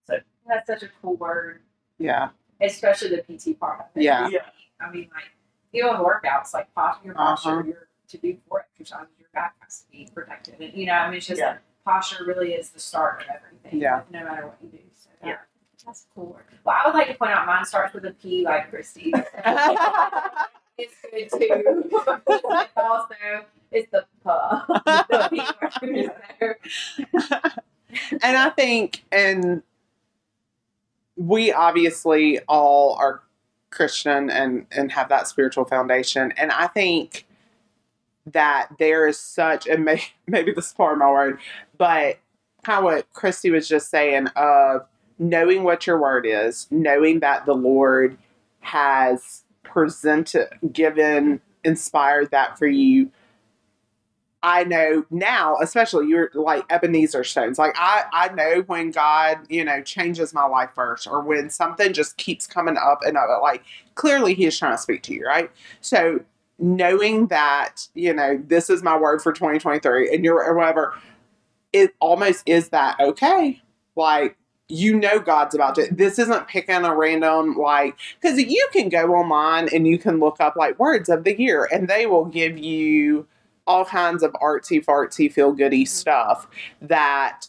[0.05, 1.61] So that's such a cool word,
[1.97, 2.29] Yeah.
[2.61, 4.03] especially the PT part of it.
[4.03, 4.27] Yeah.
[4.27, 4.45] Yeah.
[4.79, 5.31] I mean, like
[5.71, 7.63] even workouts, like posture, your posture, Uh-huh.
[7.67, 11.07] your to do for exercise, your back has to be protected, and you know, I
[11.07, 11.57] mean, it's just Yeah.
[11.85, 13.79] posture really is the start of everything.
[13.79, 14.03] Yeah.
[14.11, 14.79] No matter what you do.
[14.93, 15.37] So that, Yeah.
[15.85, 16.39] That's cool.
[16.63, 19.11] Well, I would like to point out mine starts with a P, like Christy.
[20.77, 21.89] it's good too.
[22.75, 23.15] Also,
[23.71, 24.61] it's the puh.
[25.09, 26.09] the P word is
[28.21, 29.63] and I think, and
[31.15, 33.21] we obviously all are
[33.69, 37.25] Christian and and have that spiritual foundation, and I think
[38.25, 41.39] that there is such, and may, maybe this is part of my word,
[41.77, 42.19] but
[42.63, 44.87] kind of what Christy was just saying of
[45.19, 48.17] knowing what your word is, knowing that the Lord
[48.61, 49.42] has
[49.73, 53.11] presented, given, inspired that for you.
[54.45, 57.57] I know now, especially you're like Ebenezer stones.
[57.57, 61.93] Like I, I know when God, you know, changes my life first, or when something
[61.93, 63.29] just keeps coming up and up.
[63.41, 63.63] Like
[63.95, 65.49] clearly, He is trying to speak to you, right?
[65.79, 66.19] So
[66.59, 70.93] knowing that, you know, this is my word for 2023, and you're or whatever,
[71.71, 73.61] it almost is that okay?
[73.95, 74.37] Like
[74.73, 75.87] you know God's about to.
[75.91, 80.37] This isn't picking a random like because you can go online and you can look
[80.39, 83.27] up like words of the year, and they will give you
[83.67, 85.87] all kinds of artsy fartsy feel goody mm-hmm.
[85.87, 86.47] stuff
[86.81, 87.47] that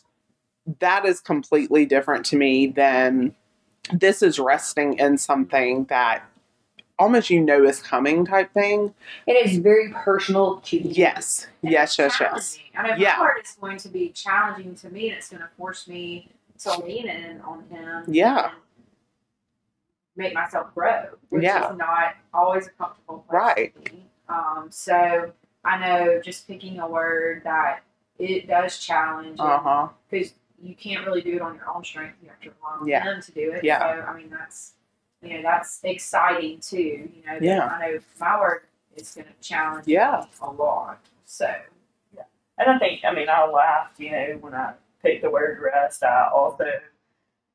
[0.81, 3.35] that is completely different to me than
[3.93, 6.23] this is resting in something that
[6.99, 8.95] almost you know is coming type thing.
[9.27, 10.91] It's very personal to you.
[10.91, 11.49] Yes.
[11.63, 12.57] Yes, yes, yes.
[12.57, 12.63] challenging.
[12.77, 13.17] I know Yeah.
[13.17, 16.29] part is going to be challenging to me, and it's going to force me
[16.61, 18.05] to lean in on Him.
[18.09, 18.47] Yeah.
[18.47, 18.55] and
[20.17, 21.71] Make myself grow, which Yeah.
[21.73, 23.85] is not always a comfortable place Right.
[23.85, 24.11] to be.
[24.29, 25.33] Um, so
[25.65, 27.83] I know just picking a word that
[28.19, 29.89] it does challenge Uh huh.
[30.09, 32.17] because you can't really do it on your own strength.
[32.23, 33.03] You have to rely on Yeah.
[33.03, 33.65] Him to do it.
[33.65, 33.81] Yeah.
[33.81, 34.75] So I mean that's
[35.21, 36.77] you know that's exciting too.
[37.13, 37.39] You know.
[37.41, 37.67] Yeah.
[37.67, 40.21] I know my work is going to challenge Yeah.
[40.21, 41.01] me a lot.
[41.25, 41.53] So
[42.15, 42.23] yeah,
[42.59, 44.75] And I think, I mean, I laughed, you know, when I
[45.05, 46.03] picked the word rest.
[46.03, 46.65] I also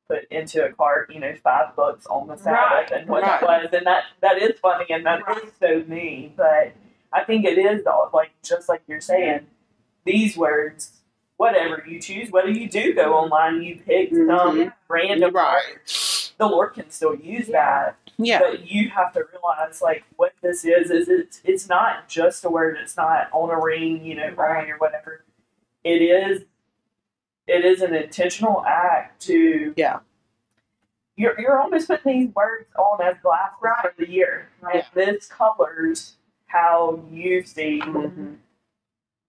[0.08, 3.42] put into a cart, you know, five books on the Sabbath Right, and what right.
[3.42, 3.68] it was.
[3.72, 5.52] And that, that is funny and that is Right.
[5.60, 6.32] so me.
[6.36, 6.72] But
[7.12, 9.46] I think it is, all like, just like you're saying,
[10.04, 11.00] these words,
[11.36, 14.72] whatever you choose, whether you do go online, you pick some Mhm.
[14.88, 15.62] random Right.
[15.74, 15.80] word,
[16.38, 17.52] the Lord can still use Yeah.
[17.84, 17.96] that.
[18.18, 18.38] Yeah.
[18.40, 22.50] But you have to realize, like, what this is is it's it's not just a
[22.50, 22.76] word.
[22.82, 24.68] It's not on a ring, you know, Right.
[24.68, 25.24] or whatever.
[25.84, 26.44] It is.
[27.50, 29.74] It is an intentional act to.
[29.76, 30.00] Yeah.
[31.16, 33.96] You're you're almost putting these words on as glasses for Right.
[33.98, 34.76] the year, Right.
[34.76, 38.38] and this colors how you see Mhm.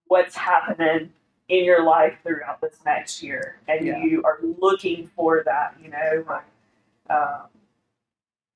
[0.06, 1.12] what's happening
[1.48, 3.98] in your life throughout this next year, and Yeah.
[3.98, 5.76] you are looking for that.
[5.80, 6.44] You know, like,
[7.10, 7.48] um,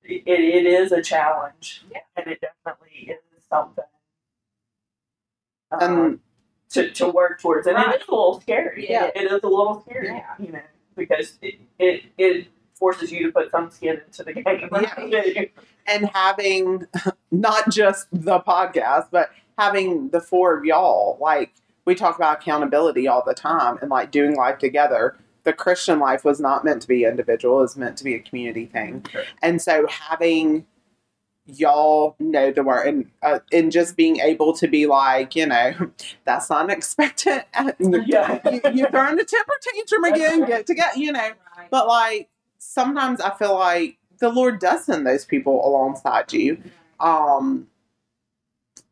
[0.04, 2.00] it, it is a challenge, Yeah.
[2.16, 3.84] and it definitely is something
[5.72, 6.20] um, And
[6.76, 7.94] to, to work towards, and Right.
[7.96, 8.86] it is a little scary.
[8.88, 9.10] Yeah.
[9.14, 10.34] it is a little scary, Yeah.
[10.38, 10.60] you know,
[10.96, 14.68] because it, it it forces you to put some skin into the game.
[14.70, 15.52] Right.
[15.86, 16.86] and having
[17.30, 21.52] not just the podcast, but having the four of y'all, like
[21.84, 25.16] we talk about accountability all the time and like doing life together.
[25.44, 28.18] The Christian life was not meant to be individual, it was meant to be a
[28.18, 29.06] community thing.
[29.42, 30.66] And so having
[31.46, 35.72] y'all know the word and uh, and just being able to be like, you know,
[36.24, 37.44] that's unexpected.
[37.80, 38.40] Yeah.
[38.50, 41.30] you, you're throwing a temper tantrum again, to get you know.
[41.56, 41.70] right.
[41.70, 42.28] But like
[42.58, 46.62] sometimes I feel like the Lord does send those people alongside you.
[47.00, 47.68] Um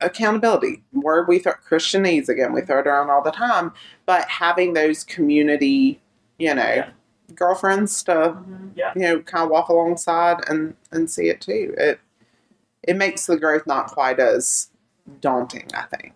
[0.01, 0.83] accountability.
[0.93, 3.73] Word we throw Christianese again, we throw it around all the time.
[4.07, 6.01] But having those community,
[6.39, 6.91] you know, Yeah.
[7.35, 8.77] girlfriends to Mhm.
[8.97, 11.75] you know, kind of walk alongside and and see it too.
[11.79, 12.01] It
[12.87, 14.71] it makes the growth not quite as
[15.21, 16.13] daunting, I think.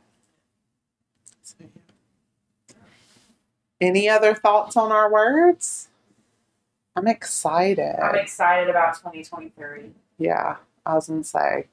[3.80, 5.88] Any other thoughts on our words?
[6.96, 7.96] I'm excited.
[8.02, 9.92] I'm excited about 2023.
[10.18, 11.68] Yeah, I was gonna say,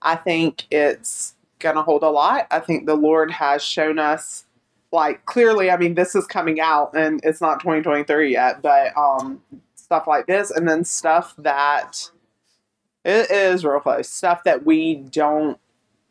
[0.00, 2.46] I think it's gonna hold a lot.
[2.50, 4.46] I think the Lord has shown us,
[4.90, 5.70] like clearly.
[5.70, 9.42] I mean, this is coming out, and it's not 2023 yet, but um,
[9.74, 12.10] stuff like this, and then stuff that
[13.04, 14.08] it is real close.
[14.08, 15.58] Stuff that we don't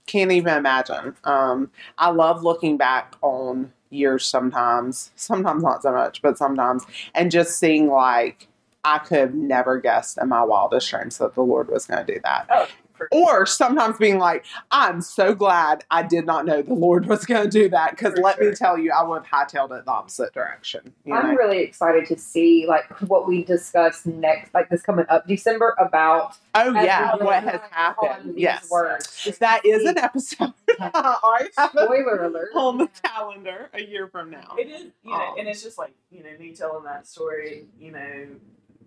[0.07, 1.15] can't even imagine.
[1.23, 6.83] Um, I love looking back on years sometimes, sometimes not so much, but sometimes,
[7.13, 8.47] and just seeing like
[8.83, 12.13] I could have never guessed in my wildest dreams that the Lord was going to
[12.13, 12.47] do that.
[12.49, 12.67] Oh,
[13.12, 17.43] Or sometimes being like, I'm so glad I did not know the Lord was going
[17.43, 19.91] to do that because For let me tell you, I would have hightailed it the
[19.91, 20.93] opposite direction.
[21.06, 21.36] I'm know?
[21.36, 26.36] really excited to see like what we discuss next, like this coming up December about
[26.56, 28.34] oh, yeah, what has happened.
[28.38, 28.70] Yes.
[28.70, 29.22] words.
[29.24, 30.54] Just That to is see- an episode.
[30.80, 32.50] I have it spoiler alert.
[32.56, 34.56] on the calendar a year from now.
[34.58, 37.66] It is, you know, Um, and it's just like you know me telling that story,
[37.80, 38.28] you know,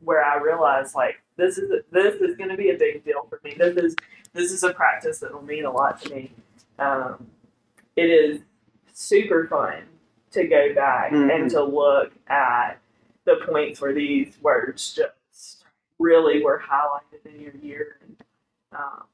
[0.05, 3.41] where I realized like this is this is going to be a big deal for
[3.45, 3.55] me.
[3.57, 3.97] This is
[4.33, 6.33] this is a practice that will mean a lot to me.
[6.79, 7.27] Um,
[7.97, 8.41] it is
[8.93, 9.83] super fun
[10.33, 11.51] to go back and Mhm.
[11.51, 12.79] to look at
[13.25, 15.65] the points where these words just
[15.99, 17.99] really were highlighted in your year.
[18.03, 18.25] And,
[18.73, 19.05] um,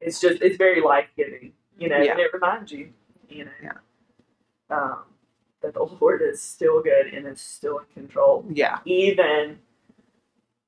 [0.00, 2.12] it's just it's very life giving, you know, Yeah.
[2.12, 2.92] and it reminds you,
[3.28, 3.72] you know, Yeah.
[4.70, 5.04] um,
[5.62, 8.80] that the Lord is still good and is still in control, Yeah.
[8.84, 9.58] even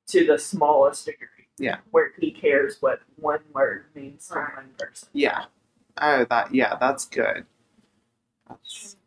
[0.07, 1.27] to the smallest degree.
[1.57, 1.77] Yeah.
[1.91, 4.55] where He cares what one word means to Right.
[4.57, 5.07] one person.
[5.13, 5.45] Yeah.
[6.01, 7.45] Oh, that, yeah, that's good.
[8.49, 8.97] That's,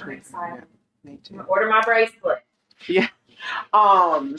[0.00, 0.64] I'm.
[1.04, 1.34] Me I'm too.
[1.36, 2.38] gonna order my bracelet.
[2.88, 3.08] Yeah.
[3.74, 4.36] Um,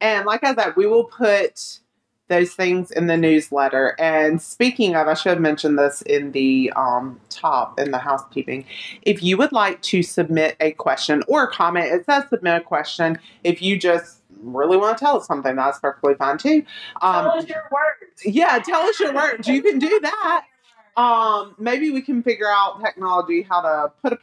[0.00, 1.80] and like I said, we will put
[2.28, 3.94] those things in the newsletter.
[3.98, 8.64] And speaking of, I should have mentioned this in the um, top in the housekeeping.
[9.02, 12.64] If you would like to submit a question or a comment, it says submit a
[12.64, 13.18] question.
[13.44, 16.64] If you just really want to tell us something, that's perfectly fine too.
[17.00, 18.24] Tell Um, us your words.
[18.24, 19.48] yeah, tell us your words.
[19.48, 20.44] You can do that.
[20.96, 24.18] Um, maybe we can figure out technology how to put a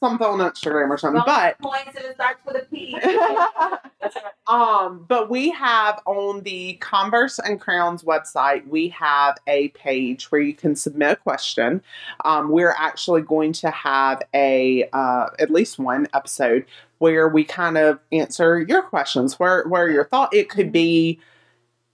[0.00, 1.22] something on Instagram or something.
[1.24, 2.98] But points and it starts with a P.
[4.46, 10.40] Um, but we have on the Converse and Crowns website, we have a page where
[10.40, 11.82] you can submit a question.
[12.24, 16.64] Um, we're actually going to have a uh, at least one episode
[16.98, 19.38] where we kind of answer your questions.
[19.38, 21.18] Where where your thought it could be,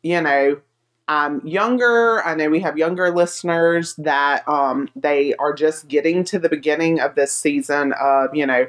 [0.03, 0.61] you know,
[1.09, 2.23] um, younger.
[2.25, 7.01] I know we have younger listeners that um, they are just getting to the beginning
[7.01, 8.67] of this season of, you know,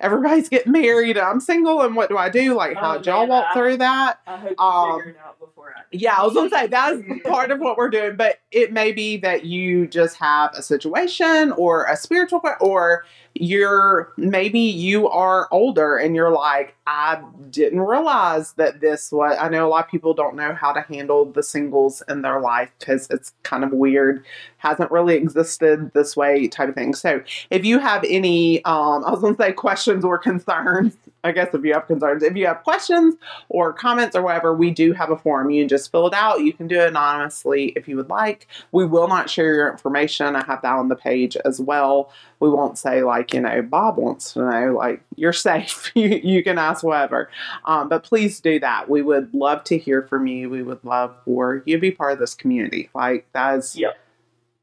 [0.00, 1.16] everybody's getting married.
[1.18, 2.54] I'm single, and what do I do?
[2.54, 4.20] Like, how Oh, did y'all man, walk I- through that?
[4.26, 5.82] I hope you Um, figure it out before I.
[5.92, 9.16] Yeah, I was gonna say that's part of what we're doing, but it may be
[9.18, 13.04] that you just have a situation or a spiritual, or
[13.34, 19.36] you're maybe you are older and you're like, I didn't realize that this was.
[19.40, 22.40] I know a lot of people don't know how to handle the singles in their
[22.40, 24.24] life because it's kind of weird,
[24.58, 26.94] hasn't really existed this way type of thing.
[26.94, 30.96] So if you have any, um, I was gonna say questions or concerns.
[31.24, 33.14] I guess if you have concerns, if you have questions
[33.48, 35.50] or comments or whatever, we do have a form.
[35.50, 36.40] You can just fill it out.
[36.40, 38.48] You can do it anonymously if you would like.
[38.72, 40.34] We will not share your information.
[40.34, 42.12] I have that on the page as well.
[42.40, 45.92] We won't say like, you know, Bob wants to know, like, you're safe.
[45.94, 47.30] you, you can ask whatever.
[47.66, 48.88] Um, but please do that.
[48.88, 50.50] We would love to hear from you.
[50.50, 52.90] We would love for you to be part of this community.
[52.94, 53.96] Like that is Yep.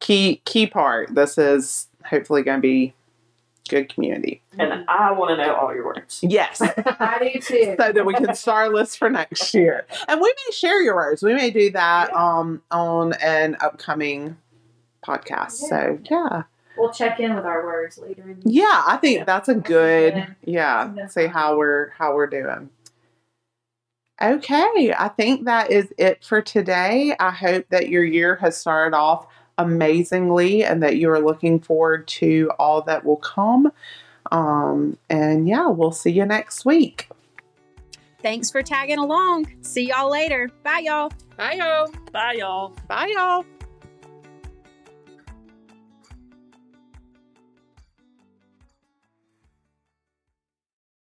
[0.01, 1.15] key key part.
[1.15, 2.93] This is hopefully gonna be
[3.69, 4.41] good community.
[4.57, 6.19] And I want to know all your words.
[6.21, 6.61] Yes.
[6.61, 7.75] I do too.
[7.79, 9.85] so that we can start our list for next year.
[10.07, 11.23] And we may share your words.
[11.23, 14.37] We may do that um on an upcoming
[15.05, 15.51] podcast.
[15.51, 16.43] So yeah.
[16.77, 18.21] We'll check in with our words later.
[18.23, 19.23] In the Yeah, I think Yeah.
[19.25, 20.93] that's a good Yeah.
[20.95, 22.69] yeah, see how we're how we're doing.
[24.21, 27.15] Okay, I think that is it for today.
[27.21, 29.27] I hope that your year has started off
[29.59, 33.71] amazingly and that you are looking forward to all that will come.
[34.31, 37.09] Um, and yeah, we'll see you next week.
[38.21, 39.47] Thanks for tagging along.
[39.61, 40.49] See y'all later.
[40.63, 41.11] Bye, y'all.
[41.37, 41.89] Bye, y'all.
[42.11, 42.75] Bye, y'all.
[42.87, 43.45] Bye, y'all.